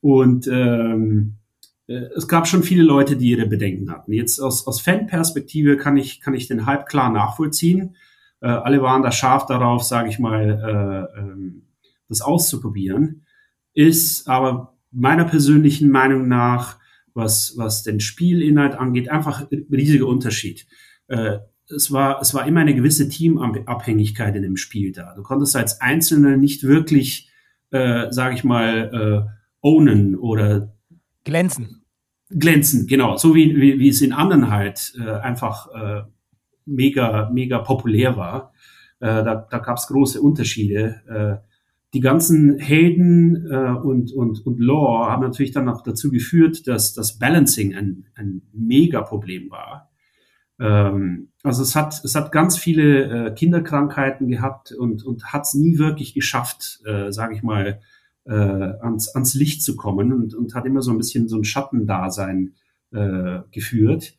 [0.00, 1.38] Und ähm,
[1.86, 4.12] äh, es gab schon viele Leute, die ihre Bedenken hatten.
[4.12, 7.96] Jetzt aus, aus Fanperspektive kann ich, kann ich den Hype klar nachvollziehen.
[8.40, 11.62] Äh, alle waren da scharf darauf, sage ich mal, äh, ähm,
[12.08, 13.24] das auszuprobieren.
[13.74, 16.78] Ist aber meiner persönlichen Meinung nach,
[17.14, 20.66] was, was den Spielinhalt angeht, einfach ein riesiger Unterschied.
[21.08, 21.38] Äh,
[21.70, 25.14] es war, es war immer eine gewisse Teamabhängigkeit in dem Spiel da.
[25.14, 27.30] Du konntest als Einzelner nicht wirklich,
[27.70, 30.74] äh, sage ich mal, äh, ownen oder
[31.24, 31.82] glänzen.
[32.30, 33.16] glänzen, genau.
[33.16, 36.02] So wie, wie, wie es in anderen halt äh, einfach äh,
[36.64, 38.52] mega, mega populär war.
[39.00, 41.02] Äh, da da gab es große Unterschiede.
[41.42, 41.48] Äh,
[41.94, 46.92] die ganzen Helden äh, und, und, und Lore haben natürlich dann auch dazu geführt, dass
[46.92, 49.90] das Balancing ein, ein mega Problem war.
[50.60, 55.54] Ähm, also es hat, es hat ganz viele äh, Kinderkrankheiten gehabt und, und hat es
[55.54, 57.80] nie wirklich geschafft, äh, sage ich mal,
[58.24, 61.44] äh, ans, ans Licht zu kommen und, und hat immer so ein bisschen so ein
[61.44, 62.54] Schattendasein
[62.92, 64.16] äh, geführt.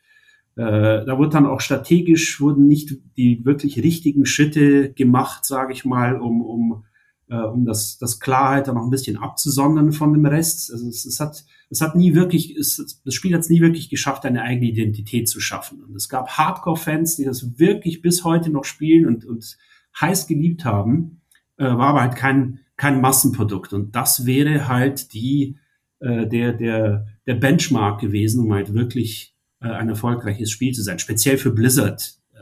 [0.55, 5.85] Äh, da wurde dann auch strategisch wurden nicht die wirklich richtigen Schritte gemacht, sage ich
[5.85, 6.85] mal, um, um,
[7.29, 10.71] äh, um das, das Klarheit dann noch ein bisschen abzusondern von dem Rest.
[10.71, 13.89] Also es, es hat es hat nie wirklich, es, das Spiel hat es nie wirklich
[13.89, 15.83] geschafft, eine eigene Identität zu schaffen.
[15.83, 19.57] Und es gab Hardcore-Fans, die das wirklich bis heute noch spielen und, und
[19.99, 21.21] heiß geliebt haben,
[21.57, 23.73] äh, war aber halt kein, kein Massenprodukt.
[23.73, 25.57] Und das wäre halt die,
[25.99, 30.97] äh, der, der, der Benchmark gewesen, um halt wirklich äh, ein erfolgreiches Spiel zu sein.
[30.97, 32.39] Speziell für Blizzard äh,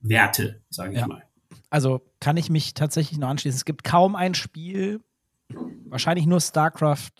[0.00, 1.06] Werte, sage ich Ja.
[1.06, 1.22] mal.
[1.70, 3.56] Also kann ich mich tatsächlich nur anschließen.
[3.56, 5.00] Es gibt kaum ein Spiel,
[5.86, 7.12] wahrscheinlich nur StarCraft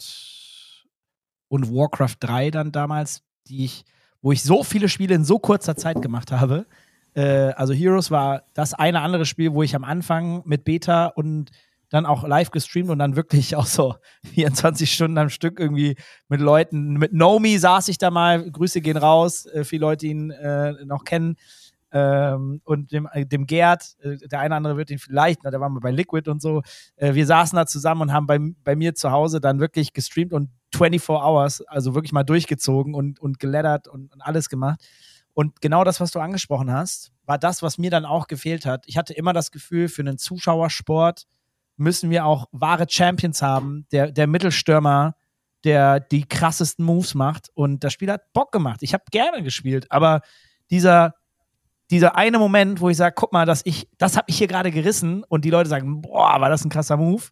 [1.49, 3.85] und Warcraft 3 dann damals, die ich,
[4.23, 6.67] wo ich so viele Spiele in so kurzer Zeit gemacht habe.
[7.15, 11.51] Äh, also Heroes war das eine andere Spiel, wo ich am Anfang mit Beta und
[11.89, 13.97] dann auch live gestreamt und dann wirklich auch so
[14.35, 15.97] 24 Stunden am Stück irgendwie
[16.29, 20.31] mit Leuten, mit Nomi saß ich da mal, Grüße gehen raus, äh, viele Leute ihn
[20.31, 21.37] äh, noch kennen.
[21.93, 25.51] Ähm, und dem, äh, dem Gerd, äh, der eine oder andere wird ihn vielleicht, na,
[25.51, 26.63] der war mal bei Liquid und so.
[26.97, 30.33] Äh, wir saßen da zusammen und haben bei, bei mir zu Hause dann wirklich gestreamt
[30.33, 34.81] und 24 Hours, also wirklich mal durchgezogen und, und geleddert und, und alles gemacht.
[35.33, 38.85] Und genau das, was du angesprochen hast, war das, was mir dann auch gefehlt hat.
[38.87, 41.27] Ich hatte immer das Gefühl, für einen Zuschauersport
[41.77, 45.15] müssen wir auch wahre Champions haben, der, der Mittelstürmer,
[45.65, 47.51] der die krassesten Moves macht.
[47.55, 48.83] Und das Spiel hat Bock gemacht.
[48.83, 50.23] Ich habe gerne gespielt, aber
[50.71, 51.15] dieser,
[51.91, 54.71] dieser eine Moment, wo ich sage, guck mal, dass ich, das habe ich hier gerade
[54.71, 57.23] gerissen und die Leute sagen, boah, war das ein krasser Move,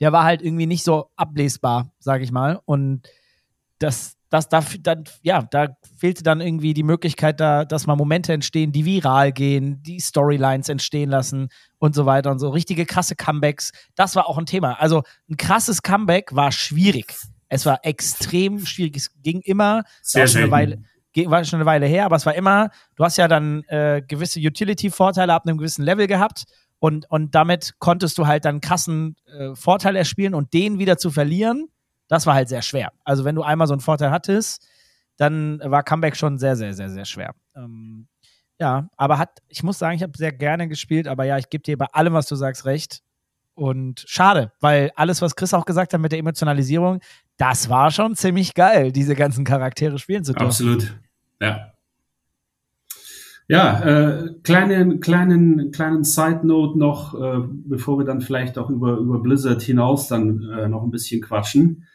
[0.00, 2.60] der war halt irgendwie nicht so ablesbar, sage ich mal.
[2.64, 3.08] Und
[3.78, 8.32] das, das, da, dann, ja, da fehlte dann irgendwie die Möglichkeit, da, dass mal Momente
[8.32, 11.48] entstehen, die viral gehen, die Storylines entstehen lassen
[11.78, 12.50] und so weiter und so.
[12.50, 14.80] Richtige krasse Comebacks, das war auch ein Thema.
[14.80, 17.14] Also ein krasses Comeback war schwierig.
[17.48, 18.96] Es war extrem schwierig.
[18.96, 20.50] Es ging immer, Sehr eine.
[20.50, 20.86] Weile, ging-
[21.26, 24.40] war schon eine Weile her, aber es war immer, du hast ja dann äh, gewisse
[24.40, 26.44] Utility-Vorteile ab einem gewissen Level gehabt
[26.78, 31.10] und, und damit konntest du halt dann krassen äh, Vorteil erspielen und den wieder zu
[31.10, 31.68] verlieren,
[32.08, 32.92] das war halt sehr schwer.
[33.04, 34.66] Also wenn du einmal so einen Vorteil hattest,
[35.16, 37.34] dann war Comeback schon sehr, sehr, sehr, sehr schwer.
[37.56, 38.08] Ähm,
[38.58, 41.62] ja, aber hat, ich muss sagen, ich habe sehr gerne gespielt, aber ja, ich gebe
[41.62, 43.00] dir bei allem, was du sagst, recht.
[43.54, 47.00] Und schade, weil alles, was Chris auch gesagt hat mit der Emotionalisierung,
[47.36, 50.46] das war schon ziemlich geil, diese ganzen Charaktere spielen zu dürfen.
[50.46, 50.98] Absolut.
[51.40, 51.74] Ja.
[53.46, 58.96] Ja, äh, kleinen, kleinen, kleinen Side Note noch, äh, bevor wir dann vielleicht auch über,
[58.96, 61.86] über Blizzard hinaus dann äh, noch ein bisschen quatschen.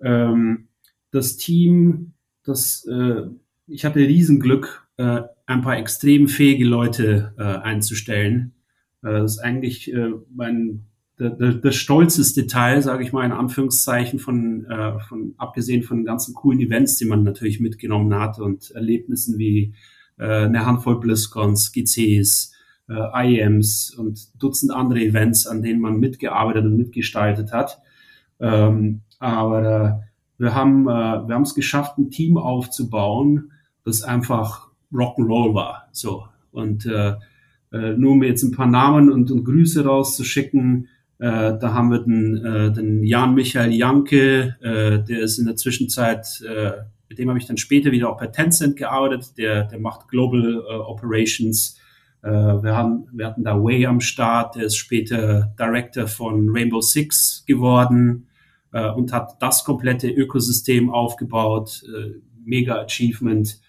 [0.00, 0.68] Ähm,
[1.12, 3.22] das Team, das, äh,
[3.68, 8.54] ich hatte Riesenglück, äh, ein paar extrem fähige Leute äh, einzustellen.
[9.02, 10.86] Äh, das ist eigentlich äh, mein
[11.18, 16.34] das stolzeste Teil, sage ich mal in Anführungszeichen, von, äh, von abgesehen von den ganzen
[16.34, 19.74] coolen Events, die man natürlich mitgenommen hat und Erlebnissen wie
[20.18, 22.52] äh, eine Handvoll BlizzCons, GCs,
[22.88, 27.80] äh, IEMs und Dutzend andere Events, an denen man mitgearbeitet und mitgestaltet hat.
[28.38, 30.06] Ähm, aber äh,
[30.38, 33.52] wir haben äh, wir haben es geschafft, ein Team aufzubauen,
[33.84, 35.88] das einfach Rock'n'Roll war.
[35.92, 37.14] So und äh,
[37.72, 40.88] äh, nur um jetzt ein paar Namen und, und Grüße rauszuschicken.
[41.18, 45.56] Äh, da haben wir den, äh, den Jan Michael Janke, äh, der ist in der
[45.56, 46.72] Zwischenzeit, äh,
[47.08, 50.62] mit dem habe ich dann später wieder auch bei Tencent gearbeitet, der, der macht Global
[50.68, 51.78] äh, Operations.
[52.22, 56.80] Äh, wir, haben, wir hatten da Way am Start, der ist später Director von Rainbow
[56.80, 58.26] Six geworden
[58.72, 61.82] äh, und hat das komplette Ökosystem aufgebaut.
[61.86, 63.60] Äh, mega Achievement.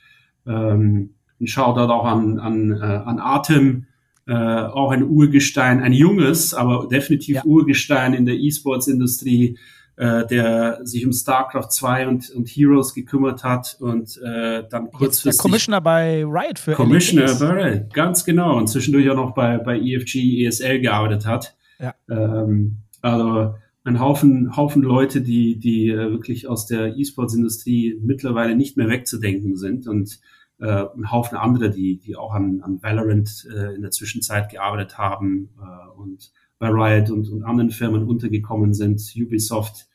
[0.46, 3.86] Ähm, ein Shoutout auch an, an, äh, an Atem,
[4.28, 7.46] äh, auch ein Urgestein, ein junges, aber definitiv Ja.
[7.46, 9.58] Urgestein in der E-Sports-Industrie,
[9.96, 14.72] äh, der sich um StarCraft 2 und, und Heroes gekümmert hat und äh, dann Jetzt
[14.72, 17.40] der kurzfristig Commissioner bei Riot für Commissioner LEDs.
[17.40, 18.58] Burrell, ganz genau.
[18.58, 21.56] Und zwischendurch auch noch bei, bei EFG, ESL gearbeitet hat.
[21.80, 21.96] Ja.
[22.10, 23.56] Ähm, also
[23.86, 29.56] ein Haufen, Haufen Leute, die, die äh, wirklich aus der E-Sports-Industrie mittlerweile nicht mehr wegzudenken
[29.56, 30.20] sind und
[30.60, 34.98] äh, ein Haufen andere, die, die auch an, an Valorant äh, in der Zwischenzeit gearbeitet
[34.98, 39.88] haben äh, und bei Riot und, und anderen Firmen untergekommen sind, Ubisoft.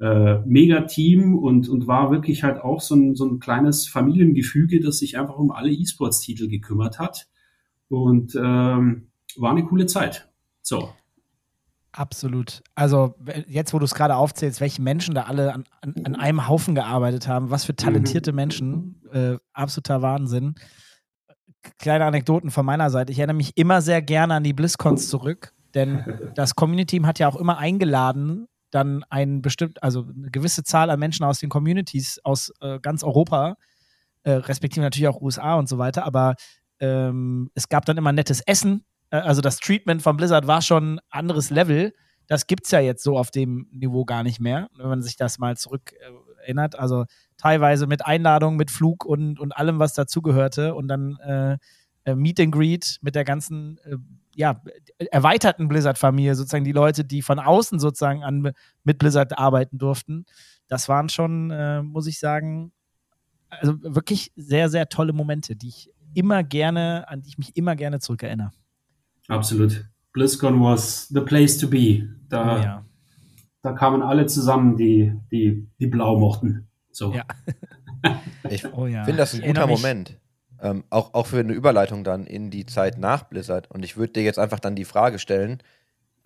[0.00, 4.80] Äh, mega Team und, und war wirklich halt auch so ein, so ein kleines Familiengefüge,
[4.80, 7.28] das sich einfach um alle E-Sports-Titel gekümmert hat.
[7.88, 10.30] Und ähm, war eine coole Zeit.
[10.62, 10.90] So.
[11.92, 12.62] Absolut.
[12.76, 13.16] Also
[13.46, 16.74] jetzt, wo du es gerade aufzählst, welche Menschen da alle an, an, an einem Haufen
[16.74, 20.54] gearbeitet haben, was für talentierte Menschen, äh, absoluter Wahnsinn.
[21.78, 23.12] kleine Anekdoten von meiner Seite.
[23.12, 27.28] Ich erinnere mich immer sehr gerne an die BlizzCons zurück, denn das Community-Team hat ja
[27.28, 32.20] auch immer eingeladen, dann ein bestimmt, also eine gewisse Zahl an Menschen aus den Communities
[32.22, 33.56] aus äh, ganz Europa,
[34.22, 36.36] äh, respektive natürlich auch USA und so weiter, aber
[36.78, 38.84] ähm, es gab dann immer nettes Essen.
[39.10, 41.92] Äh, also das Treatment von Blizzard war schon anderes Level.
[42.26, 45.16] Das gibt es ja jetzt so auf dem Niveau gar nicht mehr, wenn man sich
[45.16, 46.78] das mal zurück äh, erinnert.
[46.78, 47.04] Also
[47.36, 51.58] teilweise mit Einladung, mit Flug und, und allem, was dazugehörte und dann äh,
[52.04, 53.96] äh, Meet and Greet mit der ganzen äh,
[54.34, 54.62] ja,
[55.10, 58.52] erweiterten Blizzard-Familie, sozusagen die Leute, die von außen sozusagen an,
[58.84, 60.24] mit Blizzard arbeiten durften.
[60.68, 62.72] Das waren schon, äh, muss ich sagen,
[63.48, 67.76] also wirklich sehr, sehr tolle Momente, die ich immer gerne, an die ich mich immer
[67.76, 68.52] gerne zurückerinnere.
[69.28, 69.84] Absolut.
[70.12, 72.08] BlizzCon was the place to be.
[72.28, 72.86] Da, Oh ja.
[73.62, 76.68] da kamen alle zusammen, die, die, die blau mochten.
[76.90, 77.12] So.
[77.12, 77.24] Ja.
[78.48, 79.04] Ich Oh ja.
[79.04, 80.18] finde das ein guter Moment.
[80.62, 83.70] Ähm, auch, auch für eine Überleitung dann in die Zeit nach Blizzard.
[83.70, 85.62] Und ich würde dir jetzt einfach dann die Frage stellen,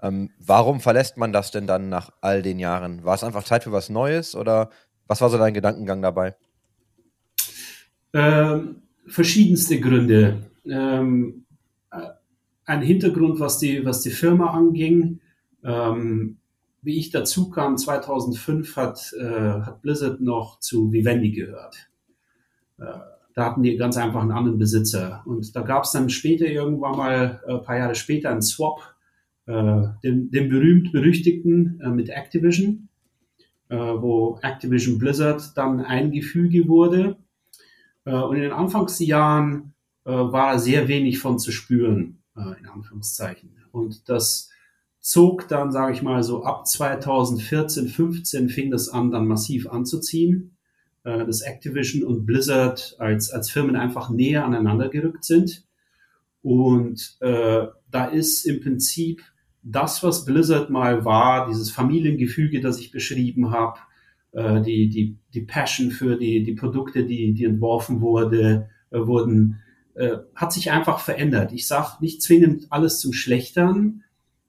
[0.00, 3.04] ähm, warum verlässt man das denn dann nach all den Jahren?
[3.04, 4.70] War es einfach Zeit für was Neues oder
[5.08, 6.36] was war so dein Gedankengang dabei?
[8.12, 10.50] Ähm, verschiedenste Gründe.
[10.66, 11.43] Ähm, äh,
[12.66, 15.20] ein Hintergrund, was die, was die Firma anging.
[15.62, 16.38] Ähm,
[16.82, 21.88] wie ich dazu kam, 2005 hat, äh, hat Blizzard noch zu Vivendi gehört.
[22.78, 22.84] Äh,
[23.34, 25.22] da hatten die ganz einfach einen anderen Besitzer.
[25.26, 28.80] Und da gab es dann später irgendwann mal, äh, ein paar Jahre später, einen Swap,
[29.46, 32.88] äh, den, den berühmt-berüchtigten äh, mit Activision,
[33.68, 37.16] äh, wo Activision Blizzard dann ein Gefüge wurde.
[38.04, 43.50] Äh, und in den Anfangsjahren äh, war sehr wenig von zu spüren, äh, in Anführungszeichen.
[43.72, 44.50] Und das
[45.00, 50.56] zog dann, sage ich mal, so ab 2014, 15 fing das an, dann massiv anzuziehen,
[51.04, 55.64] äh, dass Activision und Blizzard als, als Firmen einfach näher aneinander gerückt sind.
[56.42, 59.22] Und äh, da ist im Prinzip
[59.62, 63.78] das, was Blizzard mal war, dieses Familiengefüge, das ich beschrieben habe,
[64.32, 69.60] äh, die, die, die Passion für die, die Produkte, die, die entworfen wurde, äh, wurden,
[69.94, 71.52] äh, hat sich einfach verändert.
[71.52, 74.02] Ich sage nicht zwingend alles zum Schlechtern,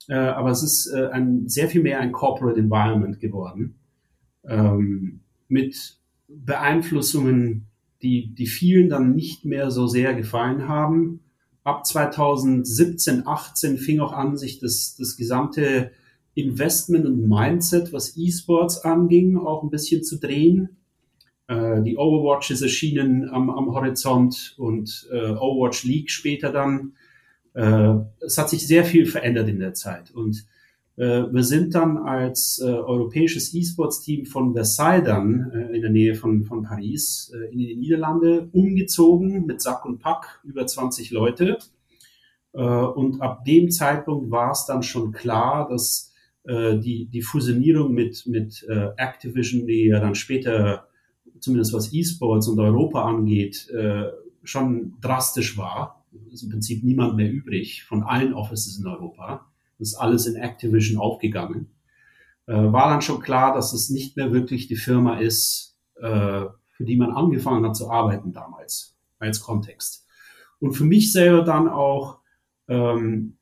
[0.07, 3.75] äh, aber es ist äh, ein, sehr viel mehr ein Corporate Environment geworden.
[4.43, 7.67] Ähm, mit Beeinflussungen,
[8.01, 11.21] die, die vielen dann nicht mehr so sehr gefallen haben.
[11.63, 15.91] Ab 2017, 18 fing auch an, sich das, das gesamte
[16.35, 20.77] Investment und Mindset, was E-Sports anging, auch ein bisschen zu drehen.
[21.47, 26.93] Äh, die Overwatch ist erschienen am, am Horizont und äh, Overwatch League später dann.
[27.53, 30.45] Äh, es hat sich sehr viel verändert in der Zeit und
[30.97, 36.15] äh, wir sind dann als äh, europäisches E-Sports-Team von Versailles dann äh, in der Nähe
[36.15, 41.57] von, von Paris äh, in die Niederlande umgezogen mit Sack und Pack, über 20 Leute.
[42.53, 46.13] Äh, und ab dem Zeitpunkt war es dann schon klar, dass
[46.45, 48.65] äh, die, die Fusionierung mit, mit
[48.97, 50.87] Activision, die ja dann später,
[51.45, 54.05] zumindest was E-Sports und Europa angeht, äh,
[54.43, 56.03] schon drastisch war.
[56.27, 59.45] Es ist im Prinzip niemand mehr übrig von allen Offices in Europa.
[59.77, 61.67] Das ist alles in Activision aufgegangen.
[62.47, 66.83] Äh, war dann schon klar, dass es nicht mehr wirklich die Firma ist, äh, für
[66.83, 70.07] die man angefangen hat zu arbeiten damals, als Kontext.
[70.59, 72.19] Und für mich selber dann auch,
[72.67, 73.37] ähm,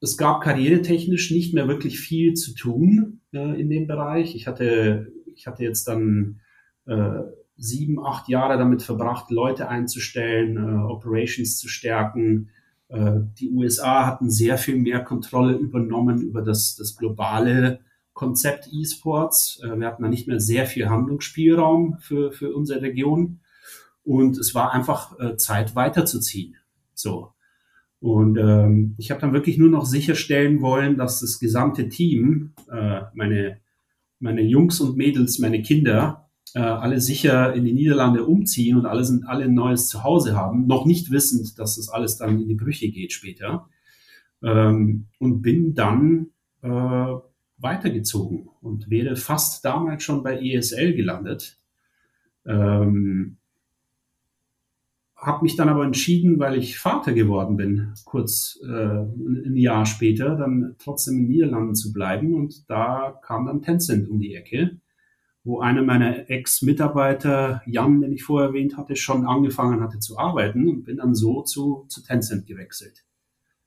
[0.00, 4.34] es gab karrieretechnisch nicht mehr wirklich viel zu tun in dem Bereich.
[4.34, 6.40] Ich hatte, ich hatte jetzt dann
[7.56, 12.50] sieben, acht Jahre damit verbracht, Leute einzustellen, äh, Operations zu stärken.
[12.88, 17.80] Äh, die USA hatten sehr viel mehr Kontrolle übernommen über das, das globale
[18.12, 19.60] Konzept E-Sports.
[19.64, 23.40] Äh, wir hatten da nicht mehr sehr viel Handlungsspielraum für, für unsere Region.
[24.04, 26.56] Und es war einfach äh, Zeit weiterzuziehen.
[26.94, 27.32] So.
[28.00, 33.02] Und ähm, ich habe dann wirklich nur noch sicherstellen wollen, dass das gesamte Team, äh,
[33.14, 33.60] meine,
[34.18, 39.04] meine Jungs und Mädels, meine Kinder, äh, alle sicher in die Niederlande umziehen und alle
[39.04, 42.54] sind alle ein neues Zuhause haben, noch nicht wissend, dass das alles dann in die
[42.54, 43.68] Brüche geht später.
[44.42, 46.28] Ähm, und bin dann
[46.62, 47.14] äh,
[47.58, 51.58] weitergezogen und wäre fast damals schon bei ESL gelandet.
[52.44, 53.38] Ähm,
[55.22, 60.34] habe mich dann aber entschieden, weil ich Vater geworden bin, kurz äh, ein Jahr später,
[60.34, 62.34] dann trotzdem in den Niederlanden zu bleiben.
[62.34, 64.78] Und da kam dann Tencent um die Ecke,
[65.44, 70.68] wo einer meiner Ex-Mitarbeiter, Jan, den ich vorher erwähnt hatte, schon angefangen hatte zu arbeiten
[70.68, 73.04] und bin dann so zu, zu Tencent gewechselt.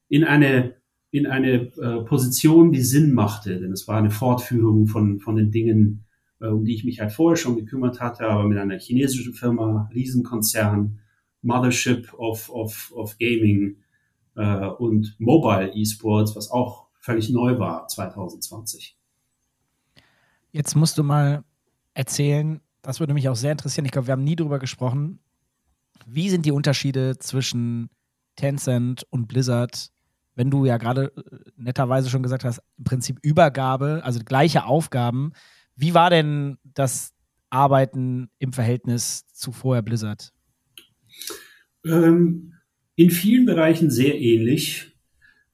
[0.07, 0.75] In eine,
[1.11, 5.51] in eine äh, Position, die Sinn machte, denn es war eine Fortführung von, von den
[5.51, 6.05] Dingen,
[6.39, 9.89] äh, um die ich mich halt vorher schon gekümmert hatte, aber mit einer chinesischen Firma,
[9.93, 10.99] Riesenkonzern,
[11.41, 13.77] Mothership of, of, of Gaming
[14.35, 18.97] äh, und Mobile Esports, was auch völlig neu war 2020.
[20.53, 21.43] Jetzt musst du mal
[21.95, 23.85] erzählen, das würde mich auch sehr interessieren.
[23.85, 25.19] Ich glaube, wir haben nie darüber gesprochen.
[26.05, 27.89] Wie sind die Unterschiede zwischen
[28.35, 29.89] Tencent und Blizzard,
[30.35, 31.21] wenn du ja gerade äh,
[31.57, 35.31] netterweise schon gesagt hast, im Prinzip Übergabe, also gleiche Aufgaben.
[35.75, 37.13] Wie war denn das
[37.49, 40.33] Arbeiten im Verhältnis zu vorher Blizzard?
[41.85, 42.53] Ähm,
[42.95, 44.91] in vielen Bereichen sehr ähnlich.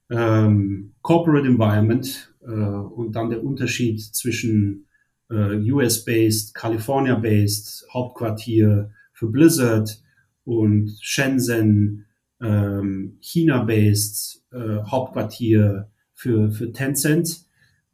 [0.10, 4.88] Ähm, Corporate Environment äh, und dann der Unterschied zwischen
[5.32, 10.02] äh, US-based, California-based, Hauptquartier für Blizzard
[10.44, 12.06] und Shenzhen,
[12.42, 17.46] ähm, China-based, äh, Hauptquartier für, für Tencent.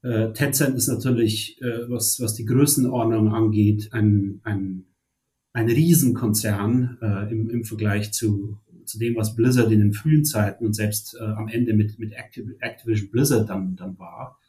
[0.03, 4.85] Äh, Tencent ist natürlich, äh, was, was die Größenordnung angeht, ein, ein,
[5.53, 10.65] ein Riesenkonzern äh, im, im Vergleich zu, zu dem, was Blizzard in den frühen Zeiten
[10.65, 14.39] und selbst äh, am Ende mit, mit Activision Blizzard dann, dann war.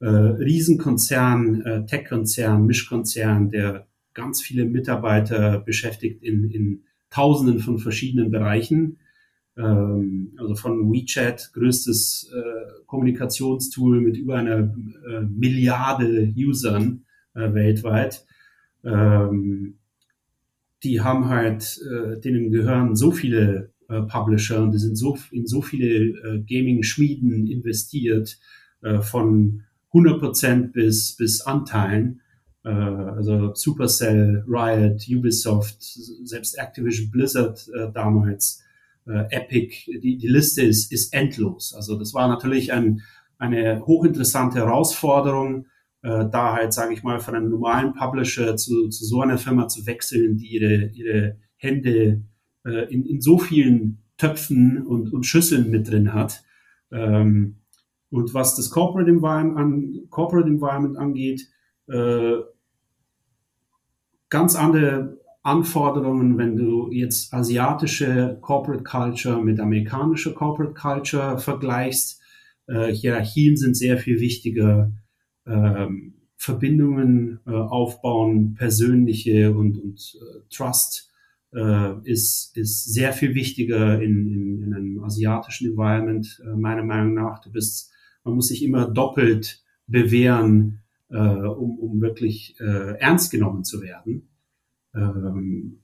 [0.00, 8.30] Äh, Riesenkonzern, äh, Tech-Konzern, Mischkonzern, der ganz viele Mitarbeiter beschäftigt in, in Tausenden von verschiedenen
[8.30, 8.98] Bereichen.
[9.56, 14.74] Ähm, also von WeChat, größtes äh, Kommunikationstool mit über einer
[15.08, 18.26] äh, Milliarde Usern äh, weltweit.
[18.82, 19.78] Ähm,
[20.82, 25.46] die haben halt, äh, denen gehören so viele äh, Publisher und die sind so in
[25.46, 28.38] so viele äh, Gaming-Schmieden investiert,
[28.82, 29.62] äh, von
[29.94, 32.20] 100% bis, bis Anteilen.
[32.64, 38.62] Äh, also Supercell, Riot, Ubisoft, selbst Activision Blizzard äh, damals,
[39.06, 41.74] äh, Epic, die, die Liste ist, ist endlos.
[41.74, 43.02] Also das war natürlich ein,
[43.38, 45.66] eine hochinteressante Herausforderung,
[46.02, 49.68] äh, da halt, sage ich mal, von einem normalen Publisher zu, zu so einer Firma
[49.68, 52.22] zu wechseln, die ihre, ihre Hände
[52.66, 56.44] äh, in, in so vielen Töpfen und, und Schüsseln mit drin hat.
[56.92, 57.56] Ähm,
[58.14, 61.48] und was das Corporate Environment, an, Corporate Environment angeht,
[61.88, 62.36] äh,
[64.28, 72.22] ganz andere Anforderungen, wenn du jetzt asiatische Corporate Culture mit amerikanischer Corporate Culture vergleichst.
[72.66, 74.92] Äh, Hierarchien sind sehr viel wichtiger.
[75.46, 81.10] Ähm, Verbindungen äh, aufbauen, persönliche und, und äh, Trust
[81.54, 87.14] äh, ist, ist sehr viel wichtiger in, in, in einem asiatischen Environment, äh, meiner Meinung
[87.14, 87.40] nach.
[87.40, 87.93] Du bist,
[88.24, 94.28] man muss sich immer doppelt bewähren, äh, um, um wirklich äh, ernst genommen zu werden
[94.94, 95.80] ähm,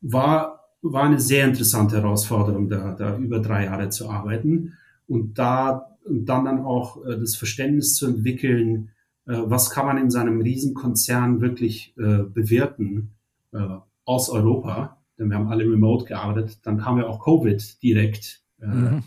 [0.00, 4.74] war, war eine sehr interessante Herausforderung, da, da über drei Jahre zu arbeiten
[5.06, 8.90] und da und dann dann auch äh, das Verständnis zu entwickeln,
[9.26, 13.12] äh, was kann man in seinem Riesenkonzern wirklich äh, bewirten
[13.52, 16.58] äh, aus Europa, denn wir haben alle remote gearbeitet.
[16.62, 19.02] Dann kam ja auch Covid direkt äh, mhm.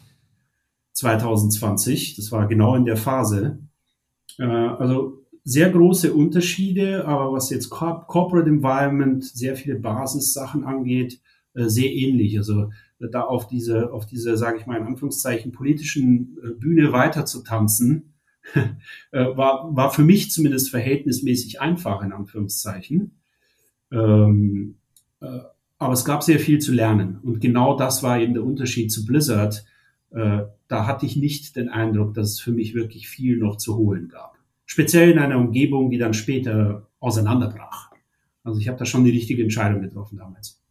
[0.98, 2.16] 2020.
[2.16, 3.60] Das war genau in der Phase.
[4.40, 11.22] Äh, also sehr große Unterschiede, aber was jetzt Corporate Environment, sehr viele Basissachen angeht,
[11.54, 12.38] äh, sehr ähnlich.
[12.38, 16.92] Also äh, da auf diese, auf diese, sage ich mal in Anführungszeichen, politischen äh, Bühne
[16.92, 18.14] weiter zu tanzen,
[19.12, 23.20] war, war für mich zumindest verhältnismäßig einfach, in Anführungszeichen.
[23.92, 24.78] Ähm,
[25.20, 25.40] äh,
[25.78, 27.20] aber es gab sehr viel zu lernen.
[27.22, 29.66] Und genau das war eben der Unterschied zu Blizzard.
[30.12, 33.78] Äh, da hatte ich nicht den Eindruck, dass es für mich wirklich viel noch zu
[33.78, 34.38] holen gab
[34.68, 37.92] speziell in einer Umgebung, die dann später auseinanderbrach.
[38.44, 40.62] Also ich habe da schon die richtige Entscheidung getroffen damals.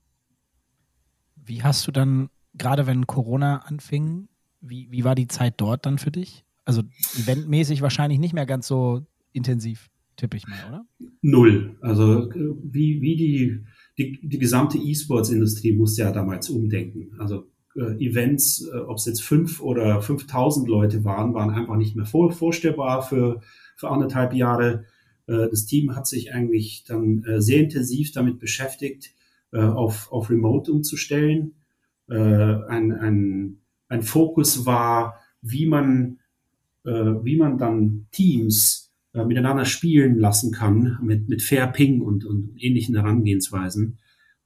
[1.44, 4.28] Wie hast du dann, gerade wenn Corona anfing,
[4.60, 6.44] wie, wie war die Zeit dort dann für dich?
[6.64, 6.82] Also
[7.18, 10.86] eventmäßig wahrscheinlich nicht mehr ganz so intensiv, tippe ich mal, oder?
[11.22, 11.78] Null.
[11.80, 13.64] Also wie, wie die,
[13.98, 17.18] die, die gesamte E-Sports-Industrie musste ja damals umdenken.
[17.18, 17.55] Also äh,
[17.98, 22.32] Events, äh, ob es jetzt fünf oder 5000 Leute waren, waren einfach nicht mehr vor,
[22.32, 23.40] vorstellbar für
[23.76, 24.84] für anderthalb Jahre.
[25.26, 29.14] Äh, das Team hat sich eigentlich dann äh, sehr intensiv damit beschäftigt,
[29.52, 31.52] äh, auf, auf Remote umzustellen.
[32.08, 33.58] Ein, ein,
[33.88, 36.20] ein Fokus war, wie man,
[36.84, 42.94] wie man dann Teams miteinander spielen lassen kann mit, mit Fair Ping und, und ähnlichen
[42.94, 43.98] Herangehensweisen.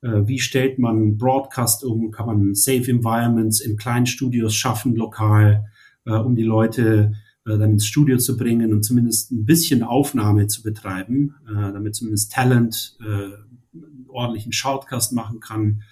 [0.03, 2.11] Wie stellt man Broadcast um?
[2.11, 5.67] Kann man Safe Environments in kleinen Studios schaffen, lokal,
[6.05, 7.13] um die Leute
[7.47, 11.95] äh, dann ins Studio zu bringen und zumindest ein bisschen Aufnahme zu betreiben, äh, damit
[11.95, 15.83] zumindest Talent äh, einen ordentlichen Shoutcast machen kann,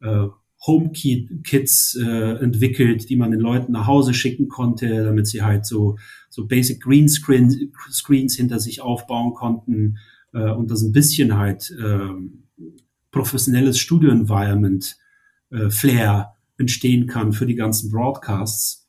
[0.00, 0.26] äh,
[0.66, 5.98] HomeKits äh, entwickelt, die man den Leuten nach Hause schicken konnte, damit sie halt so,
[6.30, 9.98] so Basic Greenscreen Screens hinter sich aufbauen konnten
[10.32, 12.08] äh, und das ein bisschen halt äh,
[13.14, 14.96] professionelles Studio-Environment,
[15.50, 18.86] äh, Flair entstehen kann für die ganzen Broadcasts.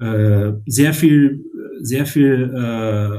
[0.00, 1.44] Äh, sehr viel,
[1.80, 3.18] sehr viel, äh,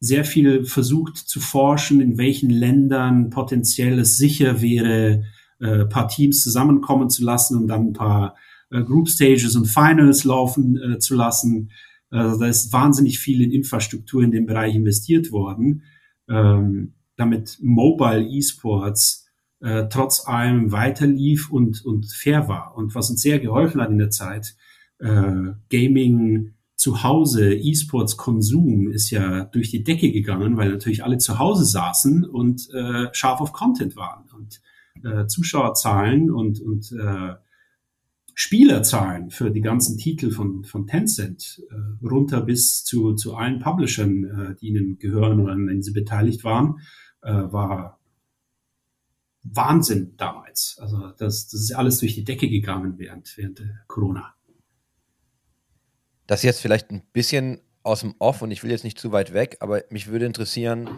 [0.00, 5.24] sehr viel versucht zu forschen, in welchen Ländern potenziell es sicher wäre,
[5.60, 8.34] äh, paar Teams zusammenkommen zu lassen und dann ein paar
[8.70, 11.70] äh, Group Stages und Finals laufen äh, zu lassen.
[12.10, 15.84] Also da ist wahnsinnig viel in Infrastruktur in dem Bereich investiert worden,
[16.28, 19.28] ähm, damit Mobile Esports
[19.60, 22.76] äh, trotz allem weiter lief und, und fair war.
[22.76, 24.56] Und was uns sehr geholfen hat in der Zeit,
[24.98, 31.38] äh, Gaming zu Hause, E-Sports-Konsum ist ja durch die Decke gegangen, weil natürlich alle zu
[31.38, 34.24] Hause saßen und äh, scharf auf Content waren.
[34.36, 34.60] Und
[35.04, 37.34] äh, Zuschauerzahlen und, und äh,
[38.34, 44.24] Spielerzahlen für die ganzen Titel von, von Tencent äh, runter bis zu, zu allen Publishern,
[44.24, 46.78] äh, die ihnen gehören oder an denen sie beteiligt waren,
[47.22, 48.00] äh, war
[49.42, 50.78] Wahnsinn damals.
[50.80, 54.34] Also das, das ist alles durch die Decke gegangen während, während Corona.
[56.26, 59.34] Das jetzt vielleicht ein bisschen aus dem Off und ich will jetzt nicht zu weit
[59.34, 60.88] weg, aber mich würde interessieren,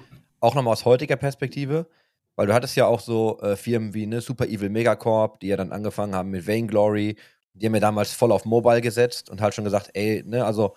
[0.40, 1.88] auch nochmal aus heutiger Perspektive,
[2.36, 5.56] weil du hattest ja auch so äh, Firmen wie ne, Super Evil Megacorp, die ja
[5.56, 7.16] dann angefangen haben mit Vainglory.
[7.54, 10.74] Die haben ja damals voll auf Mobile gesetzt und halt schon gesagt, ey, ne, also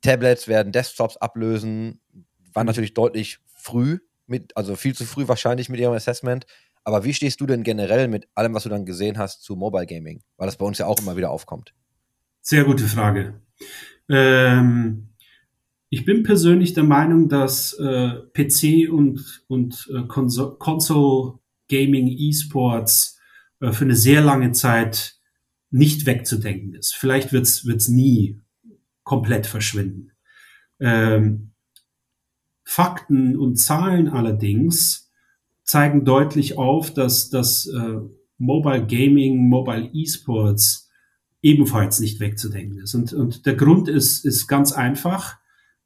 [0.00, 2.00] Tablets werden Desktops ablösen.
[2.52, 2.68] War mhm.
[2.68, 6.46] natürlich deutlich früh, mit, also viel zu früh wahrscheinlich mit ihrem Assessment.
[6.84, 9.86] Aber wie stehst du denn generell mit allem, was du dann gesehen hast, zu Mobile
[9.86, 10.22] Gaming?
[10.36, 11.74] Weil das bei uns ja auch immer wieder aufkommt.
[12.42, 13.40] Sehr gute Frage.
[14.08, 15.08] Ähm,
[15.88, 23.18] ich bin persönlich der Meinung, dass äh, PC und, und äh, Console, Console Gaming Esports
[23.60, 25.16] äh, für eine sehr lange Zeit
[25.70, 26.94] nicht wegzudenken ist.
[26.94, 28.40] Vielleicht wird es nie
[29.04, 30.12] komplett verschwinden.
[30.80, 31.52] Ähm,
[32.64, 35.12] Fakten und Zahlen allerdings
[35.62, 38.00] zeigen deutlich auf, dass das äh,
[38.38, 40.90] Mobile Gaming, Mobile Esports
[41.42, 42.94] ebenfalls nicht wegzudenken ist.
[42.94, 45.38] Und, und der Grund ist, ist ganz einfach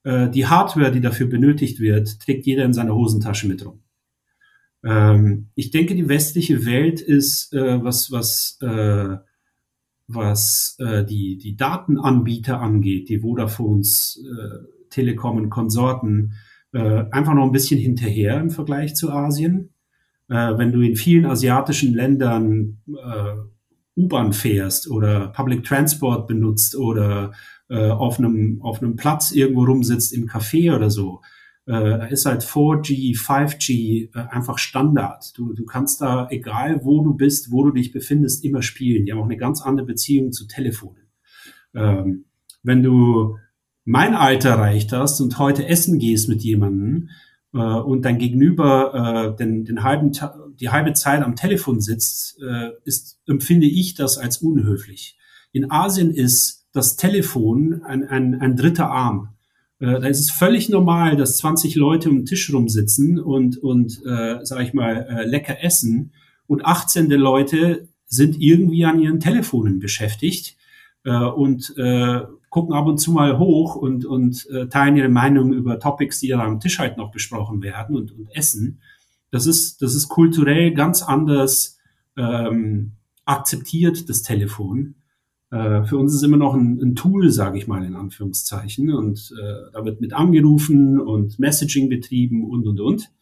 [0.02, 3.82] die Hardware, die dafür benötigt wird, trägt jeder in seiner Hosentasche mit rum.
[4.84, 9.16] Ähm, ich denke, die westliche Welt ist, äh, was, was, äh,
[10.06, 16.32] was äh, die, die Datenanbieter angeht, die Vodafones, äh, Telekom und Konsorten,
[16.72, 19.70] äh, einfach noch ein bisschen hinterher im Vergleich zu Asien.
[20.28, 23.36] Äh, wenn du in vielen asiatischen Ländern äh,
[23.96, 27.32] U-Bahn fährst oder Public Transport benutzt oder
[27.68, 31.20] äh, auf einem auf einem Platz irgendwo rumsitzt im Café oder so,
[31.66, 35.36] äh, da ist halt 4G, 5G äh, einfach Standard.
[35.38, 39.04] Du, du kannst da, egal wo du bist, wo du dich befindest, immer spielen.
[39.04, 41.08] Die haben auch eine ganz andere Beziehung zu Telefonen.
[41.74, 42.24] Ähm,
[42.62, 43.36] wenn du
[43.84, 47.10] mein Alter erreicht hast und heute essen gehst mit jemandem
[47.54, 50.12] äh, und dein Gegenüber äh, den, den halben
[50.60, 55.18] die halbe Zeit am Telefon sitzt, äh, ist, empfinde ich das als unhöflich.
[55.52, 59.30] In Asien ist das Telefon ein, ein, ein dritter Arm.
[59.78, 64.00] Äh, da ist es völlig normal, dass 20 Leute um den Tisch rumsitzen und, und
[64.06, 66.12] äh, sag ich mal, äh, lecker essen
[66.46, 70.56] und 18 der Leute sind irgendwie an ihren Telefonen beschäftigt
[71.04, 72.20] äh, und äh,
[72.50, 76.28] gucken ab und zu mal hoch und, und äh, teilen ihre Meinung über Topics, die
[76.28, 78.80] da am Tisch halt noch besprochen werden und, und essen.
[79.30, 81.78] Das ist, das ist kulturell ganz anders
[82.16, 82.92] ähm,
[83.24, 84.96] akzeptiert, das Telefon.
[85.50, 88.92] Äh, für uns ist immer noch ein, ein Tool, sage ich mal in Anführungszeichen.
[88.92, 93.12] Und äh, da wird mit angerufen und Messaging betrieben und, und, und.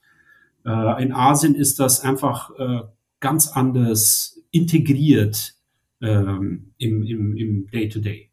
[0.64, 2.80] Äh, in Asien ist das einfach äh,
[3.20, 5.54] ganz anders integriert
[6.00, 8.27] ähm, im, im, im Day-to-Day.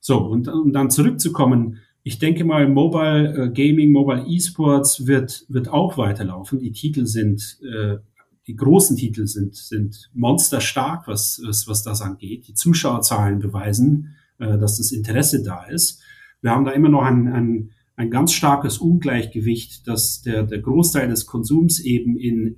[0.00, 5.68] So, und um dann zurückzukommen, ich denke mal, Mobile äh, Gaming, Mobile Esports wird, wird
[5.68, 6.58] auch weiterlaufen.
[6.58, 7.98] Die Titel sind äh,
[8.50, 12.48] die großen Titel sind, sind monsterstark, was, was, was das angeht.
[12.48, 16.00] Die Zuschauerzahlen beweisen, äh, dass das Interesse da ist.
[16.42, 21.08] Wir haben da immer noch ein, ein, ein ganz starkes Ungleichgewicht, dass der, der Großteil
[21.08, 22.56] des Konsums eben in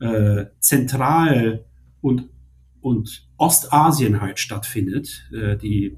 [0.00, 1.64] äh, Zentral-
[2.02, 2.28] und,
[2.82, 5.26] und Ostasien halt stattfindet.
[5.32, 5.96] Äh, die,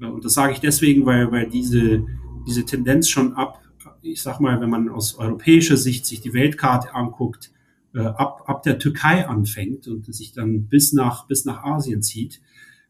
[0.00, 2.04] und das sage ich deswegen, weil, weil diese,
[2.46, 3.62] diese Tendenz schon ab,
[4.02, 7.52] ich sag mal, wenn man aus europäischer Sicht sich die Weltkarte anguckt,
[7.94, 12.40] äh, ab, ab der Türkei anfängt und sich dann bis nach, bis nach Asien zieht.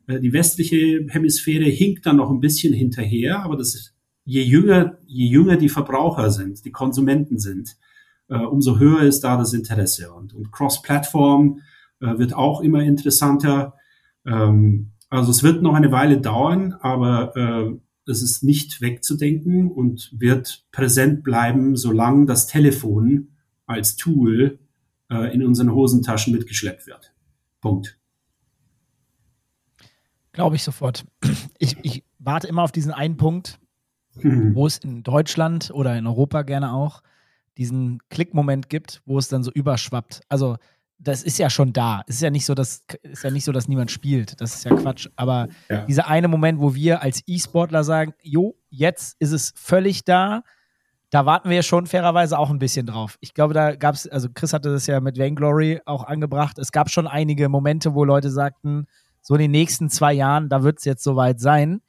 [0.07, 3.95] Äh, die westliche Hemisphäre hinkt dann noch ein bisschen hinterher, aber das ist,
[4.25, 7.77] je jünger, je jünger die Verbraucher sind, die Konsumenten sind,
[8.29, 10.13] äh, umso höher ist da das Interesse.
[10.13, 11.61] Und, und Cross-Plattform
[12.01, 13.75] äh, wird auch immer interessanter.
[14.27, 20.12] Ähm, also es wird noch eine Weile dauern, aber äh, es ist nicht wegzudenken und
[20.19, 23.37] wird präsent bleiben, solange das Telefon
[23.67, 24.59] als Tool
[25.11, 27.15] äh, in unseren Hosentaschen mitgeschleppt wird.
[27.61, 27.99] Punkt.
[30.33, 31.05] Glaube ich sofort.
[31.59, 33.59] Ich, ich warte immer auf diesen einen Punkt,
[34.21, 34.55] Hm.
[34.55, 37.03] wo es in Deutschland oder in Europa gerne auch
[37.57, 40.23] diesen Klickmoment gibt, wo es dann so überschwappt.
[40.29, 40.57] Also
[41.05, 42.03] das ist ja schon da.
[42.07, 44.41] Es ist ja nicht so, dass ist ja nicht so, dass niemand spielt.
[44.41, 45.09] Das ist ja Quatsch.
[45.17, 45.85] Aber Ja.
[45.87, 50.43] dieser eine Moment, wo wir als E-Sportler sagen, jo, jetzt ist es völlig da.
[51.11, 53.17] Da warten wir schon fairerweise auch ein bisschen drauf.
[53.21, 56.59] Ich glaube, da gab es, also Chris hatte das ja mit Vainglory auch angebracht.
[56.59, 58.87] Es gab schon einige Momente, wo Leute sagten,
[59.21, 61.83] so in den nächsten zwei Jahren, da wird es jetzt soweit sein.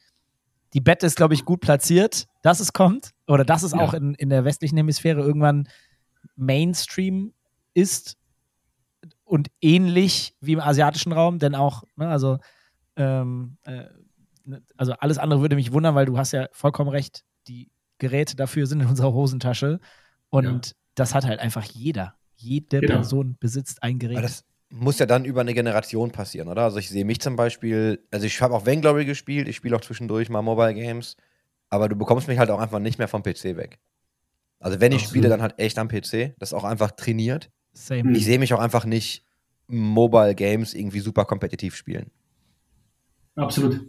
[0.73, 3.11] Die Bette ist, glaube ich, gut platziert, dass es kommt.
[3.27, 3.79] Oder dass es Ja.
[3.79, 5.67] auch in, in der westlichen Hemisphäre irgendwann
[6.35, 7.33] Mainstream
[7.73, 8.17] ist
[9.25, 12.37] und ähnlich wie im asiatischen Raum, denn auch, ne, also,
[12.95, 13.85] ähm, äh,
[14.45, 18.35] ne, also alles andere würde mich wundern, weil du hast ja vollkommen recht, die Geräte
[18.35, 19.79] dafür sind in unserer Hosentasche
[20.29, 20.73] und Ja.
[20.95, 22.15] das hat halt einfach jeder.
[22.37, 22.95] Jede Genau.
[22.95, 24.17] Person besitzt ein Gerät.
[24.17, 26.63] Aber das muss ja dann über eine Generation passieren, oder?
[26.63, 29.81] Also ich sehe mich zum Beispiel, also ich habe auch Vainglory gespielt, ich spiele auch
[29.81, 31.15] zwischendurch mal Mobile Games,
[31.69, 33.79] aber du bekommst mich halt auch einfach nicht mehr vom PC weg.
[34.59, 35.09] Also wenn ich Absolut.
[35.09, 37.49] spiele, dann halt echt am PC, das ist auch einfach trainiert.
[37.75, 38.11] Same.
[38.13, 39.23] Ich sehe mich auch einfach nicht
[39.67, 42.09] Mobile Games irgendwie super kompetitiv spielen.
[43.35, 43.81] Absolut.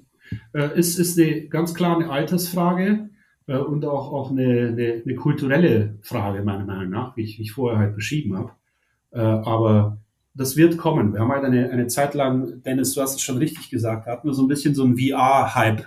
[0.52, 3.10] Äh, ist, ist eine ganz klar eine Altersfrage
[3.46, 7.42] äh, und auch, auch eine, eine, eine kulturelle Frage, meiner Meinung nach, wie ich, wie
[7.42, 8.52] ich vorher halt beschrieben habe.
[9.12, 9.98] Äh, aber
[10.34, 11.14] das wird kommen.
[11.14, 14.28] Wir haben halt eine, eine Zeit lang, Dennis, du hast es schon richtig gesagt, hatten
[14.28, 15.86] wir so ein bisschen so einen VR-Hype.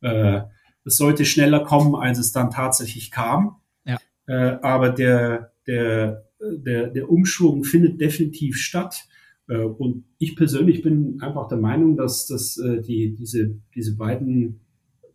[0.00, 0.42] Äh,
[0.84, 3.56] es sollte schneller kommen, als es dann tatsächlich kam.
[3.84, 3.98] Ja.
[4.26, 9.06] Äh, aber der, der, der, der Umschwung findet definitiv statt.
[9.48, 14.60] Äh, Und ich persönlich bin einfach der Meinung, dass, dass äh, die, diese, diese beiden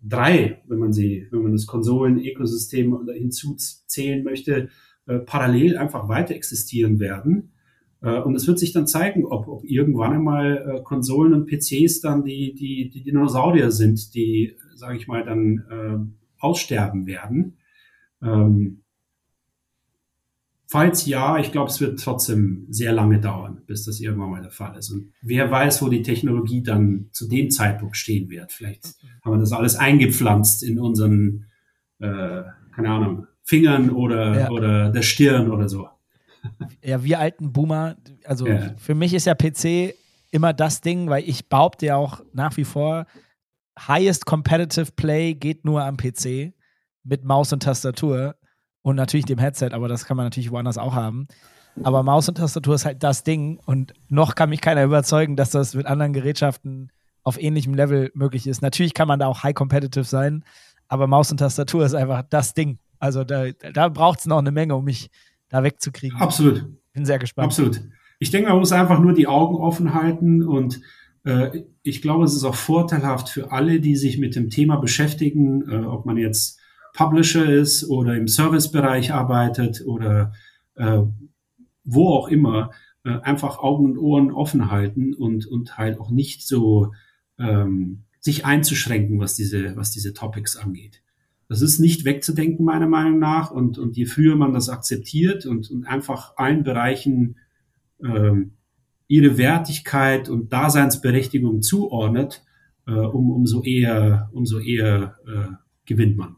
[0.01, 4.69] drei, wenn man sie, wenn man das Konsolen-Ökosystem hinzuzählen möchte,
[5.05, 7.51] äh, parallel einfach weiter existieren werden.
[7.99, 12.53] Und es wird sich dann zeigen, ob, ob irgendwann einmal Konsolen und PCs dann die,
[12.53, 15.97] die, die Dinosaurier sind, die, sage ich mal, dann äh,
[16.37, 17.57] aussterben werden.
[18.21, 18.83] Ähm,
[20.69, 24.51] Falls ja, ich glaube, es wird trotzdem sehr lange dauern, bis das irgendwann mal der
[24.51, 24.89] Fall ist.
[24.91, 28.51] Und wer weiß, wo die Technologie dann zu dem Zeitpunkt stehen wird.
[28.51, 28.85] Vielleicht
[29.23, 31.45] haben wir das alles eingepflanzt in unseren,
[31.99, 32.43] äh,
[32.75, 34.49] keine Ahnung, Fingern oder, Ja.
[34.49, 35.87] oder der Stirn oder so.
[36.83, 37.95] Ja, wir alten Boomer,
[38.25, 38.73] also Ja.
[38.77, 39.95] für mich ist ja PC
[40.31, 43.05] immer das Ding, weil ich behaupte ja auch nach wie vor,
[43.79, 46.53] highest competitive play geht nur am PC
[47.03, 48.35] mit Maus und Tastatur
[48.87, 51.27] und natürlich dem Headset, aber das kann man natürlich woanders auch haben.
[51.83, 55.49] Aber Maus und Tastatur ist halt das Ding und noch kann mich keiner überzeugen, dass
[55.49, 56.89] das mit anderen Gerätschaften
[57.21, 58.61] auf ähnlichem Level möglich ist.
[58.61, 60.45] Natürlich kann man da auch high competitive sein,
[60.87, 62.79] aber Maus und Tastatur ist einfach das Ding.
[62.97, 65.11] Also da, da braucht es noch eine Menge, um mich
[65.49, 66.17] da wegzukriegen.
[66.17, 66.65] Absolut.
[66.93, 67.47] Bin sehr gespannt.
[67.47, 67.81] Absolut.
[68.19, 70.79] Ich denke, man muss einfach nur die Augen offen halten und
[71.25, 75.69] äh, ich glaube, es ist auch vorteilhaft für alle, die sich mit dem Thema beschäftigen,
[75.69, 76.56] äh, ob man jetzt
[76.97, 80.33] Publisher ist oder im Servicebereich arbeitet oder
[80.73, 81.03] äh,
[81.83, 82.71] wo auch immer,
[83.05, 86.91] äh, einfach Augen und Ohren offen halten und, und halt auch nicht so
[87.37, 91.03] ähm, sich einzuschränken, was diese, was diese Topics angeht.
[91.47, 93.51] Das ist nicht wegzudenken, meiner Meinung nach.
[93.51, 97.37] Und, und je früher man das akzeptiert und, und einfach allen Bereichen
[98.03, 98.53] ähm,
[99.07, 102.43] ihre Wertigkeit und Daseinsberechtigung zuordnet,
[102.87, 105.53] äh, um, umso eher, umso eher äh,
[105.85, 106.37] gewinnt man,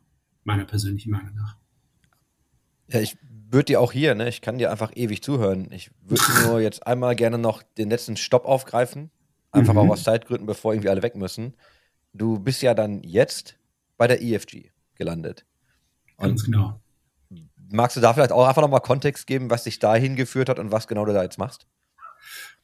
[0.49, 1.57] meiner persönlichen Meinung nach.
[2.87, 3.17] Ja, ich
[3.51, 5.71] würde dir auch hier, ne, ich kann dir einfach ewig zuhören.
[5.71, 9.11] Ich würde nur jetzt einmal gerne noch den letzten Stopp aufgreifen.
[9.51, 9.77] Einfach Mhm.
[9.77, 11.55] auch aus Zeitgründen, bevor irgendwie alle weg müssen.
[12.13, 13.57] Du bist ja dann jetzt
[13.97, 15.45] bei der EFG gelandet.
[16.17, 16.81] Ganz Und genau.
[17.71, 20.71] magst du da vielleicht auch einfach nochmal Kontext geben, was dich dahin geführt hat und
[20.71, 21.67] was genau du da jetzt machst?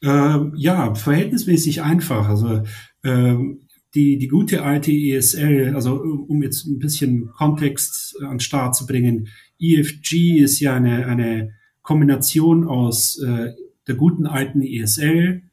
[0.01, 2.27] Ähm, ja, verhältnismäßig einfach.
[2.27, 2.63] Also
[3.03, 3.64] ähm,
[3.95, 8.85] die, die gute alte ESL, also um jetzt ein bisschen Kontext an den Start zu
[8.85, 9.29] bringen,
[9.59, 13.53] EFG ist ja eine, eine Kombination aus äh,
[13.87, 15.43] der guten alten ESL,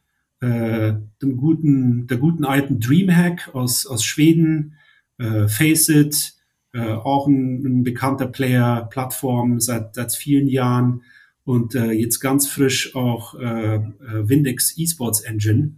[0.40, 4.74] äh, dem guten, der guten alten Dreamhack aus, aus Schweden,
[5.18, 6.34] äh, Faceit,
[6.72, 11.02] äh, auch ein, ein bekannter Player, Plattform seit, seit vielen Jahren
[11.44, 13.80] und äh, jetzt ganz frisch auch äh, äh,
[14.28, 15.76] Windex Esports Engine.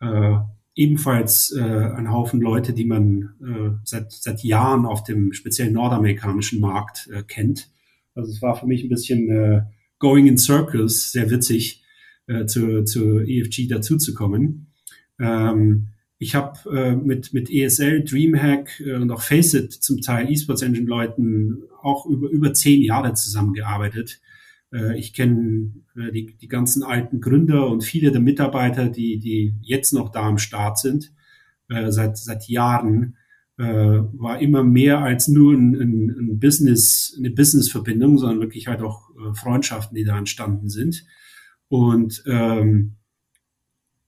[0.00, 0.38] Äh,
[0.76, 6.60] ebenfalls äh, ein Haufen Leute, die man äh, seit, seit Jahren auf dem speziellen nordamerikanischen
[6.60, 7.70] Markt äh, kennt.
[8.14, 9.62] Also es war für mich ein bisschen äh,
[9.98, 11.82] going in circles, sehr witzig,
[12.26, 14.72] äh, zu, zu EFG dazuzukommen.
[15.18, 20.62] Ähm, ich habe äh, mit, mit ESL, Dreamhack äh, und auch Faceit zum Teil Esports
[20.62, 24.20] Engine Leuten auch über, über zehn Jahre zusammengearbeitet
[24.96, 29.92] ich kenne äh, die, die ganzen alten Gründer und viele der Mitarbeiter, die, die jetzt
[29.92, 31.12] noch da am Start sind,
[31.68, 33.16] äh, seit, seit Jahren.
[33.58, 38.82] Äh, war immer mehr als nur ein, ein, ein Business, eine Business-Verbindung, sondern wirklich halt
[38.82, 41.06] auch äh, Freundschaften, die da entstanden sind.
[41.68, 42.96] Und ähm,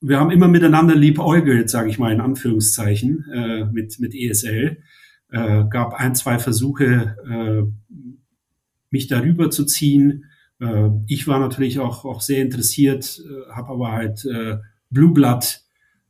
[0.00, 4.82] wir haben immer miteinander liebäugelt, sage ich mal in Anführungszeichen, äh, mit, mit ESL.
[5.30, 7.96] Äh, gab ein, zwei Versuche, äh,
[8.90, 10.26] mich darüber zu ziehen.
[10.61, 14.59] Äh, ich war natürlich auch, auch sehr interessiert, äh, habe aber halt äh,
[14.90, 15.62] Blue Blood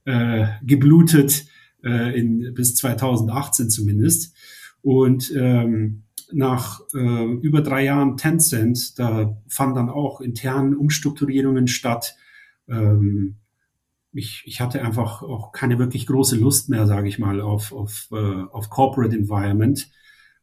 [0.05, 1.47] äh, geblutet,
[1.85, 4.35] äh, in, bis 2018 zumindest.
[4.83, 12.17] Und ähm, nach äh, über drei Jahren Tencent, da fanden dann auch intern Umstrukturierungen statt.
[12.69, 13.37] Ähm,
[14.13, 18.09] ich, ich hatte einfach auch keine wirklich große Lust mehr, sage ich mal, auf, auf,
[18.13, 19.89] äh, auf Corporate Environment.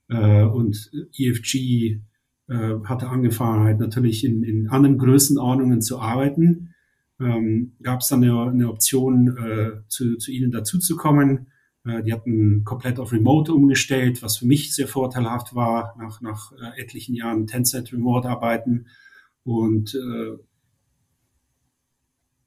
[0.08, 2.02] Äh, und EFG
[2.48, 6.74] äh, hatte angefangen, halt natürlich in, in anderen Größenordnungen zu arbeiten.
[7.20, 11.48] Ähm, Gab es dann eine, eine Option, äh, zu, zu ihnen dazuzukommen.
[11.86, 16.52] Äh, die hatten komplett auf Remote umgestellt, was für mich sehr vorteilhaft war, nach, nach
[16.54, 18.88] äh, etlichen Jahren Tencent Remote arbeiten.
[19.44, 20.38] Und äh,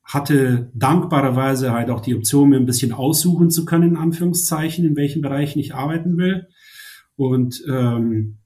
[0.09, 4.97] hatte dankbarerweise halt auch die Option, mir ein bisschen aussuchen zu können, in Anführungszeichen, in
[4.97, 6.49] welchen Bereichen ich arbeiten will.
[7.17, 8.39] Und ähm,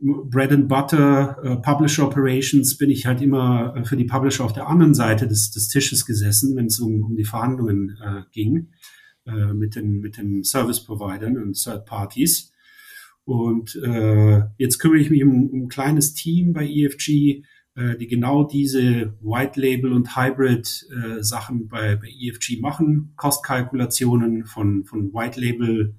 [0.00, 4.52] Bread and Butter, äh, Publisher Operations bin ich halt immer äh, für die Publisher auf
[4.52, 8.70] der anderen Seite des, des Tisches gesessen, wenn es um, um die Verhandlungen äh, ging
[9.26, 12.52] äh, mit den mit den Service Providern und Third Parties.
[13.24, 17.42] Und äh, jetzt kümmere ich mich um, um ein kleines Team bei EFG,
[17.74, 20.66] äh, die genau diese White Label und Hybrid
[21.20, 25.94] Sachen bei, bei EFG machen, Kostkalkulationen von von White Label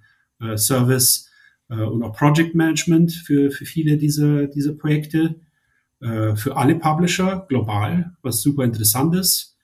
[0.58, 1.30] Service
[1.70, 5.40] äh, und auch Project Management für, für viele dieser, dieser Projekte,
[6.02, 9.58] äh, für alle Publisher global, was super interessant ist.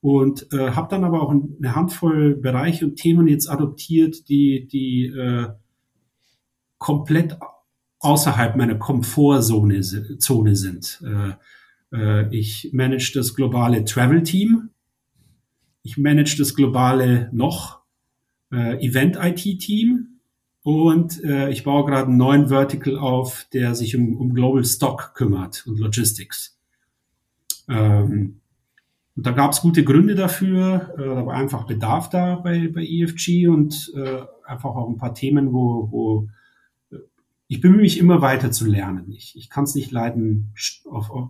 [0.00, 5.06] Und äh, habe dann aber auch eine Handvoll Bereiche und Themen jetzt adoptiert, die, die
[5.06, 5.48] äh,
[6.76, 7.38] komplett
[8.00, 11.02] außerhalb meiner Komfortzone Zone sind.
[11.06, 11.32] Äh,
[11.96, 14.68] äh, ich manage das globale Travel-Team.
[15.82, 17.80] Ich manage das globale noch
[18.52, 20.13] äh, Event-IT-Team
[20.64, 25.12] und äh, ich baue gerade einen neuen Vertical auf, der sich um, um Global Stock
[25.14, 26.58] kümmert und Logistics.
[27.68, 28.40] Ähm,
[29.14, 32.82] und da gab es gute Gründe dafür, äh, da war einfach Bedarf da bei, bei
[32.82, 36.28] EFG und äh, einfach auch ein paar Themen, wo, wo
[36.90, 37.00] äh,
[37.46, 39.12] ich bemühe mich immer weiter zu lernen.
[39.12, 40.54] Ich, ich kann es nicht leiden,
[40.90, 41.28] auf, auf,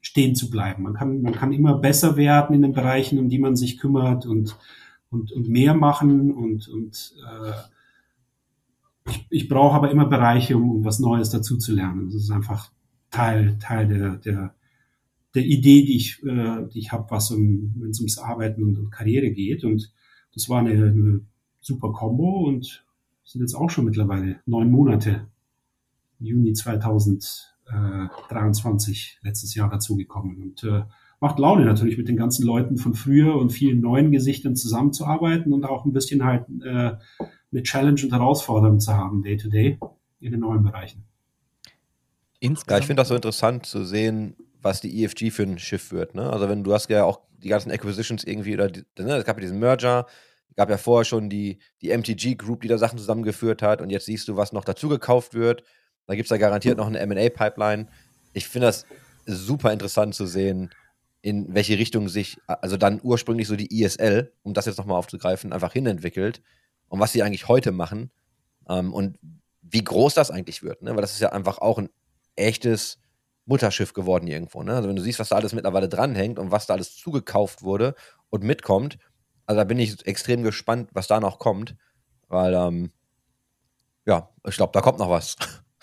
[0.00, 0.84] stehen zu bleiben.
[0.84, 4.24] Man kann, man kann immer besser werden in den Bereichen, um die man sich kümmert
[4.24, 4.56] und,
[5.10, 7.52] und, und mehr machen und, und äh,
[9.06, 12.06] ich, ich brauche aber immer Bereiche, um, um was Neues dazu zu lernen.
[12.06, 12.70] Das ist einfach
[13.10, 14.54] Teil, Teil der, der,
[15.34, 18.78] der Idee, die ich, äh, die ich habe, was um, wenn es ums Arbeiten und,
[18.78, 19.64] und Karriere geht.
[19.64, 19.92] Und
[20.34, 21.20] das war eine, eine
[21.60, 22.86] super Combo und
[23.24, 25.26] sind jetzt auch schon mittlerweile neun Monate.
[26.18, 30.42] Juni 2023 letztes Jahr dazugekommen.
[30.42, 30.82] Und äh,
[31.20, 35.64] macht Laune natürlich mit den ganzen Leuten von früher und vielen neuen Gesichtern zusammenzuarbeiten und
[35.64, 36.94] auch ein bisschen halt äh,
[37.52, 39.78] eine Challenge und Herausforderung zu haben, day to day,
[40.20, 41.04] in den neuen Bereichen.
[42.38, 42.70] Insgesamt.
[42.70, 46.14] Ja, ich finde das so interessant zu sehen, was die EFG für ein Schiff wird.
[46.14, 46.30] Ne?
[46.30, 49.36] Also wenn du hast ja auch die ganzen Acquisitions irgendwie oder die, ne, es gab
[49.36, 50.06] ja diesen Merger,
[50.56, 54.06] gab ja vorher schon die, die MTG Group, die da Sachen zusammengeführt hat und jetzt
[54.06, 55.62] siehst du, was noch dazu gekauft wird.
[56.06, 57.88] Da gibt es da garantiert noch eine M&A-Pipeline.
[58.32, 58.84] Ich finde das
[59.26, 60.70] super interessant zu sehen,
[61.22, 65.52] in welche Richtung sich, also dann ursprünglich so die ISL, um das jetzt nochmal aufzugreifen,
[65.52, 66.42] einfach hinentwickelt
[66.90, 68.10] und was sie eigentlich heute machen
[68.68, 69.18] ähm, und
[69.62, 70.94] wie groß das eigentlich wird, ne?
[70.94, 71.88] weil das ist ja einfach auch ein
[72.36, 72.98] echtes
[73.46, 74.62] Mutterschiff geworden irgendwo.
[74.62, 74.74] Ne?
[74.74, 77.94] Also wenn du siehst, was da alles mittlerweile dranhängt und was da alles zugekauft wurde
[78.28, 78.98] und mitkommt,
[79.46, 81.76] also da bin ich extrem gespannt, was da noch kommt,
[82.28, 82.90] weil ähm,
[84.06, 85.36] ja, ich glaube, da kommt noch was.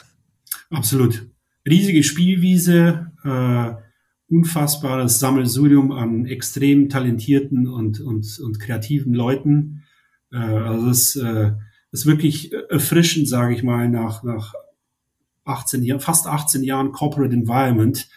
[0.70, 1.30] Absolut.
[1.68, 9.84] Riesige Spielwiese, äh, unfassbares Sammelsurium an extrem talentierten und, und, und kreativen Leuten.
[10.32, 11.51] Äh, also es äh,
[11.91, 14.53] ist wirklich erfrischend, sage ich mal, nach, nach
[15.45, 18.09] 18 Jahren, fast 18 Jahren Corporate Environment,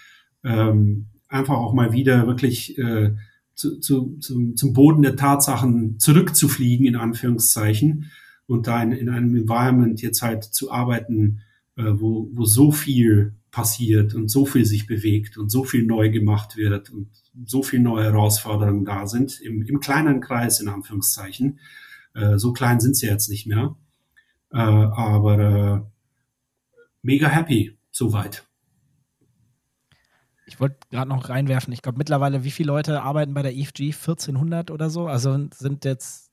[0.45, 3.15] ähm, einfach auch mal wieder wirklich äh,
[3.55, 8.11] zu, zu, zum, zum Boden der Tatsachen zurückzufliegen, in Anführungszeichen,
[8.47, 11.41] und da in, in einem Environment jetzt halt zu arbeiten,
[11.77, 16.11] äh, wo, wo so viel passiert und so viel sich bewegt und so viel neu
[16.11, 17.09] gemacht wird und
[17.47, 21.61] so viel neue Herausforderungen da sind, im, im kleinen Kreis, in Anführungszeichen.
[22.15, 23.77] Äh, so klein sind sie jetzt nicht mehr.
[24.53, 25.81] Äh, aber äh,
[27.03, 28.47] mega happy soweit.
[30.47, 33.93] Ich wollte gerade noch reinwerfen, ich glaube mittlerweile, wie viele Leute arbeiten bei der EFG?
[33.93, 35.07] 1400 oder so?
[35.07, 36.31] Also sind jetzt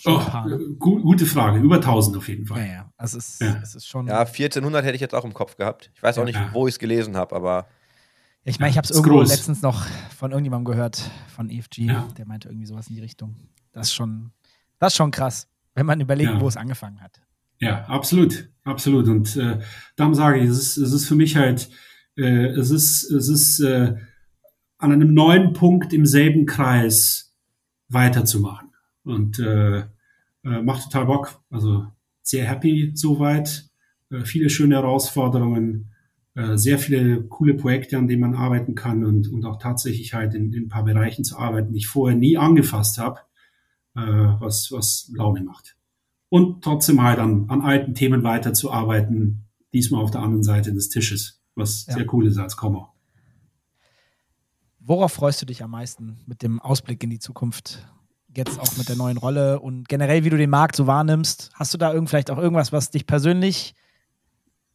[0.00, 0.48] schon Oh, ein paar.
[0.48, 0.58] Ne?
[0.78, 1.60] gu gute Frage.
[1.60, 2.66] Über 1000 auf jeden Ja, Fall.
[2.66, 2.92] ja.
[2.96, 3.60] Also es, Ja.
[3.62, 4.08] es ist schon.
[4.08, 5.92] Ja, 1400 hätte ich jetzt auch im Kopf gehabt.
[5.94, 6.50] Ich weiß auch nicht, Ja.
[6.52, 7.68] wo ich es gelesen habe, aber
[8.42, 9.28] Ich meine, ich habe es irgendwo groß.
[9.28, 9.84] letztens noch
[10.16, 12.08] von irgendjemandem gehört, von EFG, Ja.
[12.18, 13.36] der meinte irgendwie sowas in die Richtung.
[13.72, 14.32] Das ist schon,
[14.78, 16.40] das ist schon krass, wenn man überlegt, Ja.
[16.40, 17.20] wo es angefangen hat.
[17.58, 19.08] Ja, absolut, absolut.
[19.08, 19.60] Und äh,
[19.96, 21.70] darum sage ich, es ist, es ist für mich halt,
[22.16, 23.94] äh, es ist, es ist äh,
[24.78, 27.34] an einem neuen Punkt im selben Kreis
[27.88, 28.70] weiterzumachen.
[29.04, 29.84] Und äh, äh,
[30.62, 31.40] macht total Bock.
[31.50, 31.86] Also
[32.22, 33.70] sehr happy soweit.
[34.10, 35.92] Äh, viele schöne Herausforderungen,
[36.34, 40.34] äh, sehr viele coole Projekte, an denen man arbeiten kann und, und auch tatsächlich halt
[40.34, 43.20] in, in ein paar Bereichen zu arbeiten, die ich vorher nie angefasst habe,
[43.96, 45.76] äh, was, was Laune macht
[46.28, 51.42] und trotzdem halt an, an alten Themen weiterzuarbeiten, diesmal auf der anderen Seite des Tisches,
[51.54, 51.94] was Ja.
[51.94, 52.92] sehr cool ist als Komma.
[54.80, 57.86] Worauf freust du dich am meisten mit dem Ausblick in die Zukunft?
[58.36, 61.50] Jetzt auch mit der neuen Rolle und generell, wie du den Markt so wahrnimmst.
[61.54, 63.74] Hast du da irgend, vielleicht auch irgendwas, was dich persönlich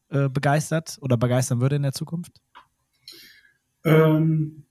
[0.09, 2.41] äh, begeistert oder begeistern würde in der Zukunft?
[3.85, 4.65] Ähm,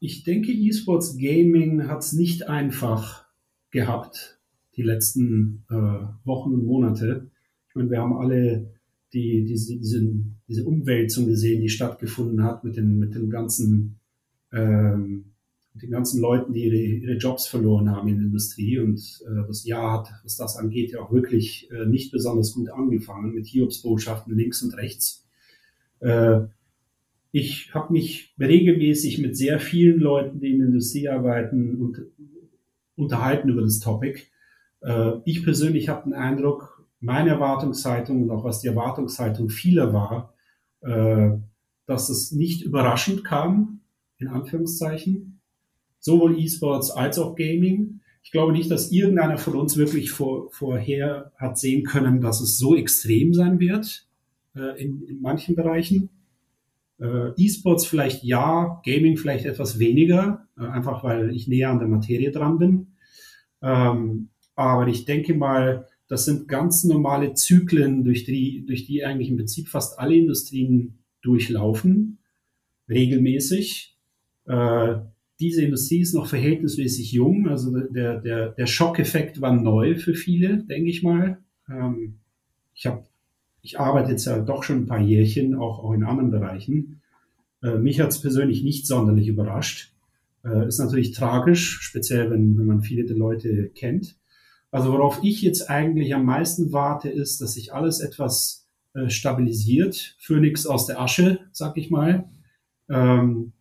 [0.00, 3.24] ich denke, eSports Gaming hat es nicht einfach
[3.72, 4.38] gehabt,
[4.76, 5.74] die letzten äh,
[6.24, 7.30] Wochen und Monate.
[7.68, 8.70] Ich meine, wir haben alle
[9.12, 10.08] die, diese, diese,
[10.48, 13.98] diese Umwälzung gesehen, die stattgefunden hat mit den, mit den ganzen
[14.52, 15.32] ähm,
[15.74, 18.78] mit den ganzen Leuten, die ihre, ihre Jobs verloren haben in der Industrie.
[18.78, 22.68] Und äh, das Jahr hat, was das angeht, ja auch wirklich äh, nicht besonders gut
[22.70, 25.26] angefangen mit Hiobsbotschaften links und rechts.
[26.00, 26.40] Äh,
[27.30, 32.02] ich habe mich regelmäßig mit sehr vielen Leuten, die in der Industrie arbeiten, und,
[33.02, 34.22] unterhalten über das Topic.
[34.82, 40.34] Äh, ich persönlich habe den Eindruck, meine Erwartungshaltung und auch was die Erwartungshaltung vieler war,
[40.82, 41.30] äh,
[41.86, 43.80] dass es nicht überraschend kam,
[44.18, 45.40] in Anführungszeichen,
[45.98, 48.00] sowohl E-Sports als auch Gaming.
[48.22, 52.56] Ich glaube nicht, dass irgendeiner von uns wirklich vor, vorher hat sehen können, dass es
[52.56, 54.06] so extrem sein wird
[54.54, 56.10] äh, in, in manchen Bereichen.
[57.36, 62.58] E-Sports vielleicht ja, Gaming vielleicht etwas weniger, einfach weil ich näher an der Materie dran
[62.58, 62.91] bin.
[63.62, 69.30] Ähm, aber ich denke mal, das sind ganz normale Zyklen, durch die, durch die eigentlich
[69.30, 72.18] im Prinzip fast alle Industrien durchlaufen,
[72.88, 73.96] regelmäßig.
[74.46, 74.96] Äh,
[75.40, 80.64] diese Industrie ist noch verhältnismäßig jung, also der, der, der Schockeffekt war neu für viele,
[80.64, 81.38] denke ich mal.
[81.68, 82.18] Ähm,
[82.74, 83.04] ich habe
[83.62, 87.00] ich arbeite jetzt ja doch schon ein paar Jährchen, auch, auch in anderen Bereichen.
[87.62, 89.91] Äh, mich hat es persönlich nicht sonderlich überrascht.
[90.44, 94.16] Äh, ist natürlich tragisch, speziell wenn, wenn man viele der Leute kennt.
[94.70, 100.16] Also worauf ich jetzt eigentlich am meisten warte, ist, dass sich alles etwas äh, stabilisiert.
[100.18, 102.28] Phoenix aus der Asche, sag ich mal.
[102.88, 103.52] Ähm,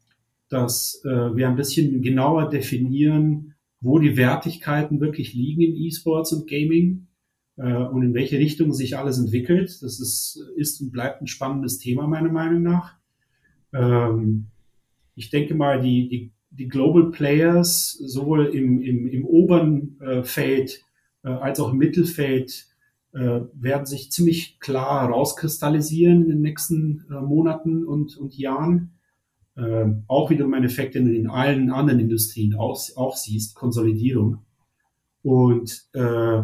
[0.50, 6.50] dass äh, wir ein bisschen genauer definieren, wo die Wertigkeiten wirklich liegen in E-Sports und
[6.50, 7.08] Gaming
[7.56, 9.70] äh, und in welche Richtung sich alles entwickelt.
[9.82, 12.96] Das ist, ist und bleibt ein spannendes Thema meiner Meinung nach.
[13.74, 14.48] Ähm,
[15.16, 20.84] ich denke mal, die, die, die Global Players sowohl im, im, im oberen äh, Feld
[21.24, 22.68] äh, als auch im Mittelfeld
[23.14, 28.97] äh, werden sich ziemlich klar herauskristallisieren in den nächsten äh, Monaten und, und Jahren.
[29.58, 34.39] Ähm, auch wie du im Endeffekt in, in allen anderen Industrien auch, auch siehst, Konsolidierung.
[35.24, 36.43] Und äh,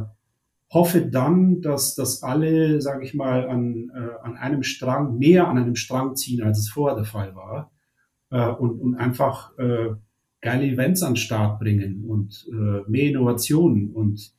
[0.69, 5.57] hoffe dann, dass, dass alle, sage ich mal, an, äh, an einem Strang, mehr an
[5.57, 7.71] einem Strang ziehen, als es vorher der Fall war.
[8.29, 9.95] Äh, und, und einfach äh,
[10.41, 14.33] geile Events an den Start bringen und äh, mehr Innovationen und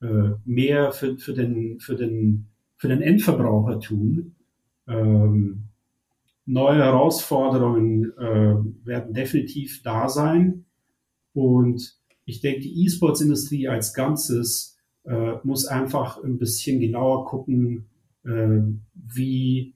[0.00, 2.46] äh, mehr für, für, den, für, den,
[2.76, 4.36] für den Endverbraucher tun.
[4.86, 5.64] Ähm,
[6.46, 10.64] neue Herausforderungen äh, werden definitiv da sein.
[11.34, 17.86] Und ich denke, die E-Sports-Industrie als Ganzes äh, muss einfach ein bisschen genauer gucken,
[18.24, 18.60] äh,
[18.94, 19.74] wie,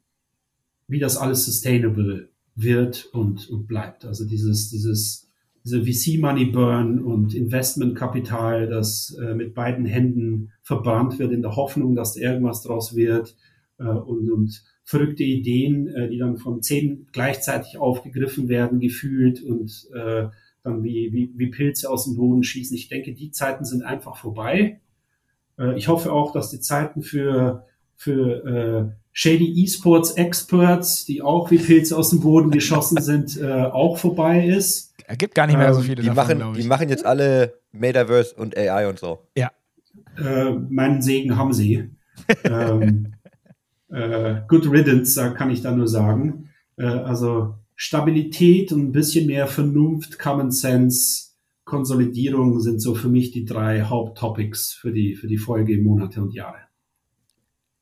[0.87, 4.05] wie das alles sustainable wird und, und bleibt.
[4.05, 5.31] Also dieses, dieses,
[5.65, 12.17] diese VC-Money-Burn und Investmentkapital, das äh, mit beiden Händen verbrannt wird in der Hoffnung, dass
[12.17, 13.37] irgendwas draus wird
[13.79, 19.89] äh, und, und verrückte Ideen, äh, die dann von zehn gleichzeitig aufgegriffen werden, gefühlt und
[19.95, 20.29] äh,
[20.63, 22.77] dann wie, wie, wie Pilze aus dem Boden schießen.
[22.77, 24.81] Ich denke, die Zeiten sind einfach vorbei.
[25.59, 27.67] Äh, ich hoffe auch, dass die Zeiten für,
[27.97, 33.65] für äh, Shady Esports Experts, die auch wie Pilze aus dem Boden geschossen sind, äh,
[33.65, 34.95] auch vorbei ist.
[35.07, 37.55] Er gibt gar nicht mehr so Ähm, viele Die, davon, machen, die machen jetzt alle
[37.73, 39.21] Metaverse und AI und so.
[39.37, 39.51] Ja.
[40.19, 41.91] Äh, meinen Segen haben sie.
[42.45, 43.15] ähm,
[43.89, 46.51] äh, good riddance, da kann ich da nur sagen.
[46.77, 51.27] Äh, also Stabilität und ein bisschen mehr Vernunft, Common Sense,
[51.65, 56.33] Konsolidierung sind so für mich die drei Haupttopics für die, für die Folge Monate und
[56.33, 56.66] Jahre.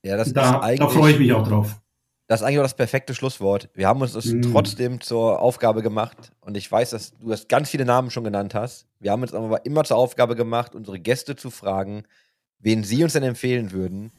[0.05, 1.81] Ja, das Da, ist eigentlich, da freue ich mich auch drauf.
[2.26, 3.68] Das ist eigentlich auch das perfekte Schlusswort.
[3.74, 4.40] Wir haben uns das Mm.
[4.43, 8.55] trotzdem zur Aufgabe gemacht und ich weiß, dass du das ganz viele Namen schon genannt
[8.55, 8.86] hast.
[8.98, 12.05] Wir haben uns aber immer zur Aufgabe gemacht, unsere Gäste zu fragen,
[12.60, 14.10] wen sie uns denn empfehlen würden.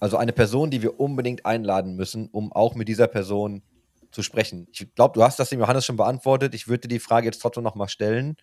[0.00, 3.62] Also eine Person, die wir unbedingt einladen müssen, um auch mit dieser Person
[4.10, 4.68] zu sprechen.
[4.72, 6.54] Ich glaube, du hast das dem Johannes schon beantwortet.
[6.54, 8.36] Ich würde dir die Frage jetzt trotzdem nochmal stellen.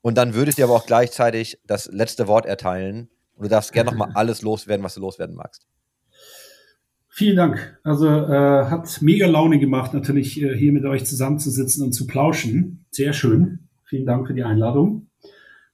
[0.00, 3.08] Und dann würde ich dir aber auch gleichzeitig das letzte Wort erteilen.
[3.42, 5.66] Und du darfst gerne nochmal alles loswerden, was du loswerden magst.
[7.08, 7.76] Vielen Dank.
[7.82, 12.86] Also äh, hat mega Laune gemacht, natürlich äh, hier mit euch zusammenzusitzen und zu plauschen.
[12.92, 13.68] Sehr schön.
[13.82, 15.08] Vielen Dank für die Einladung.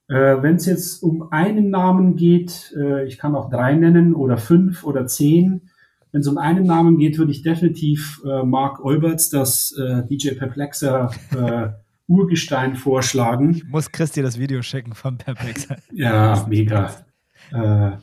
[0.07, 4.39] Äh, Wenn es jetzt um einen Namen geht, äh, ich kann auch drei nennen oder
[4.39, 5.69] fünf oder zehn.
[6.11, 10.31] Wenn es um einen Namen geht, würde ich definitiv äh, Mark Olberts, das äh, DJ
[10.31, 11.69] Perplexer äh,
[12.07, 13.51] Urgestein vorschlagen.
[13.51, 15.67] Ich muss Chris dir das Video schicken von Perplex.
[15.93, 17.05] Ja, mega.
[17.51, 17.97] Äh,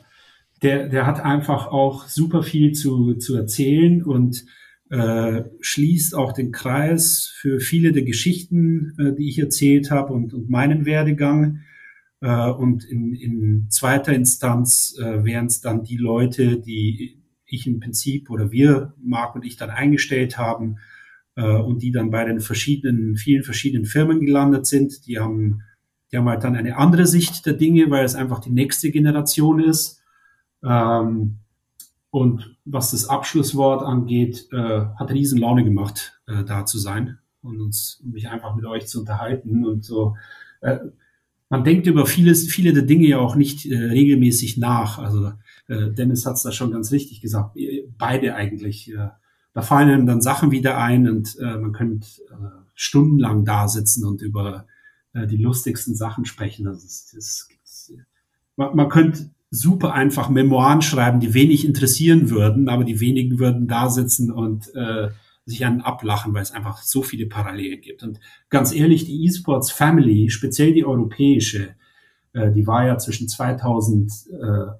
[0.63, 4.45] der, der hat einfach auch super viel zu, zu erzählen und
[4.89, 10.33] äh, schließt auch den Kreis für viele der Geschichten, äh, die ich erzählt habe und,
[10.33, 11.59] und meinen Werdegang.
[12.21, 17.79] Äh, und in, in zweiter Instanz äh, wären es dann die Leute, die ich im
[17.79, 20.77] Prinzip oder wir, Marc und ich, dann eingestellt haben
[21.35, 25.05] äh, und die dann bei den verschiedenen, vielen verschiedenen Firmen gelandet sind.
[25.07, 25.63] Die haben,
[26.11, 29.59] die haben halt dann eine andere Sicht der Dinge, weil es einfach die nächste Generation
[29.59, 30.01] ist.
[30.63, 31.39] Ähm,
[32.09, 37.61] und was das Abschlusswort angeht, äh, hat riesen Laune gemacht, äh, da zu sein und
[37.61, 40.15] uns mich einfach mit euch zu unterhalten und so.
[40.61, 40.79] Äh,
[41.49, 44.99] man denkt über vieles, viele der Dinge ja auch nicht äh, regelmäßig nach.
[44.99, 45.31] Also
[45.67, 47.55] äh, Dennis hat es da schon ganz richtig gesagt.
[47.57, 48.93] Äh, Beide eigentlich.
[49.53, 52.07] Da fallen einem dann Sachen wieder ein und man könnte
[52.75, 54.67] stundenlang da sitzen und über
[55.17, 56.67] äh, die lustigsten Sachen sprechen.
[56.67, 57.93] Ist, das, das,
[58.55, 63.67] man, man könnte super einfach Memoiren schreiben, die wenig interessieren würden, aber die wenigen würden
[63.67, 65.09] da sitzen und äh,
[65.45, 68.03] sich einen ablachen, weil es einfach so viele Parallelen gibt.
[68.03, 68.19] Und
[68.49, 71.75] ganz ehrlich, die E-Sports Family, speziell die europäische,
[72.33, 74.79] äh, die war ja zwischen 2008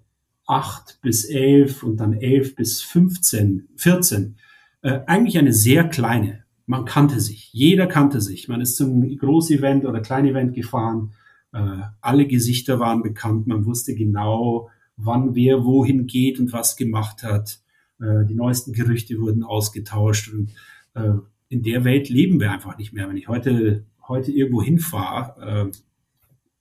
[1.01, 4.35] bis 11 und dann 11 bis 15, 14,
[4.81, 6.43] äh, eigentlich eine sehr kleine.
[6.67, 8.49] Man kannte sich, jeder kannte sich.
[8.49, 11.13] Man ist zum Großevent oder Kleinevent gefahren.
[11.53, 13.47] Äh, alle Gesichter waren bekannt.
[13.47, 17.61] Man wusste genau, wann wer wohin geht und was gemacht hat.
[18.01, 20.33] Äh, die neuesten Gerüchte wurden ausgetauscht.
[20.33, 20.51] Und
[20.93, 21.13] äh,
[21.47, 23.07] in der Welt leben wir einfach nicht mehr.
[23.07, 25.77] Wenn ich heute, heute irgendwo hinfahre, äh,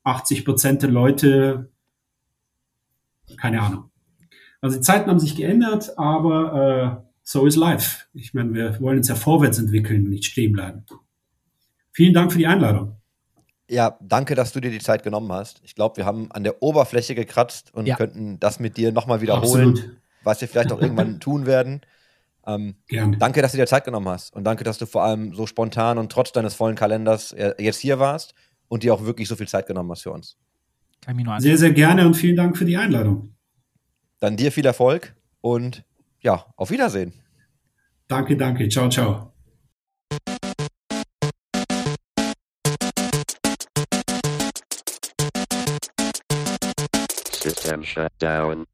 [0.05, 1.69] 80 Prozent der Leute,
[3.37, 3.91] keine Ahnung.
[4.61, 8.05] Also die Zeiten haben sich geändert, aber äh, so is life.
[8.15, 10.87] Ich meine, wir wollen uns ja vorwärts entwickeln und nicht stehen bleiben.
[11.93, 13.01] Vielen Dank für die Einladung.
[13.69, 15.61] Ja, danke, dass du dir die Zeit genommen hast.
[15.65, 17.97] Ich glaube, wir haben an der Oberfläche gekratzt und Ja.
[17.97, 19.97] könnten das mit dir nochmal wiederholen, Absolut.
[20.23, 21.81] was wir vielleicht auch irgendwann tun werden.
[22.47, 23.17] Ähm, Gerne.
[23.19, 25.99] danke, dass du dir Zeit genommen hast und danke, dass du vor allem so spontan
[25.99, 28.35] und trotz deines vollen Kalenders äh, jetzt hier warst
[28.69, 30.37] und dir auch wirklich so viel Zeit genommen hast für uns.
[31.39, 33.35] Sehr, sehr gerne und vielen Dank für die Einladung.
[34.21, 35.83] Dann dir viel Erfolg und
[36.27, 37.13] ja, auf Wiedersehen.
[38.09, 38.69] Danke, danke.
[38.69, 39.33] Ciao, ciao.
[47.31, 48.67] System shut down.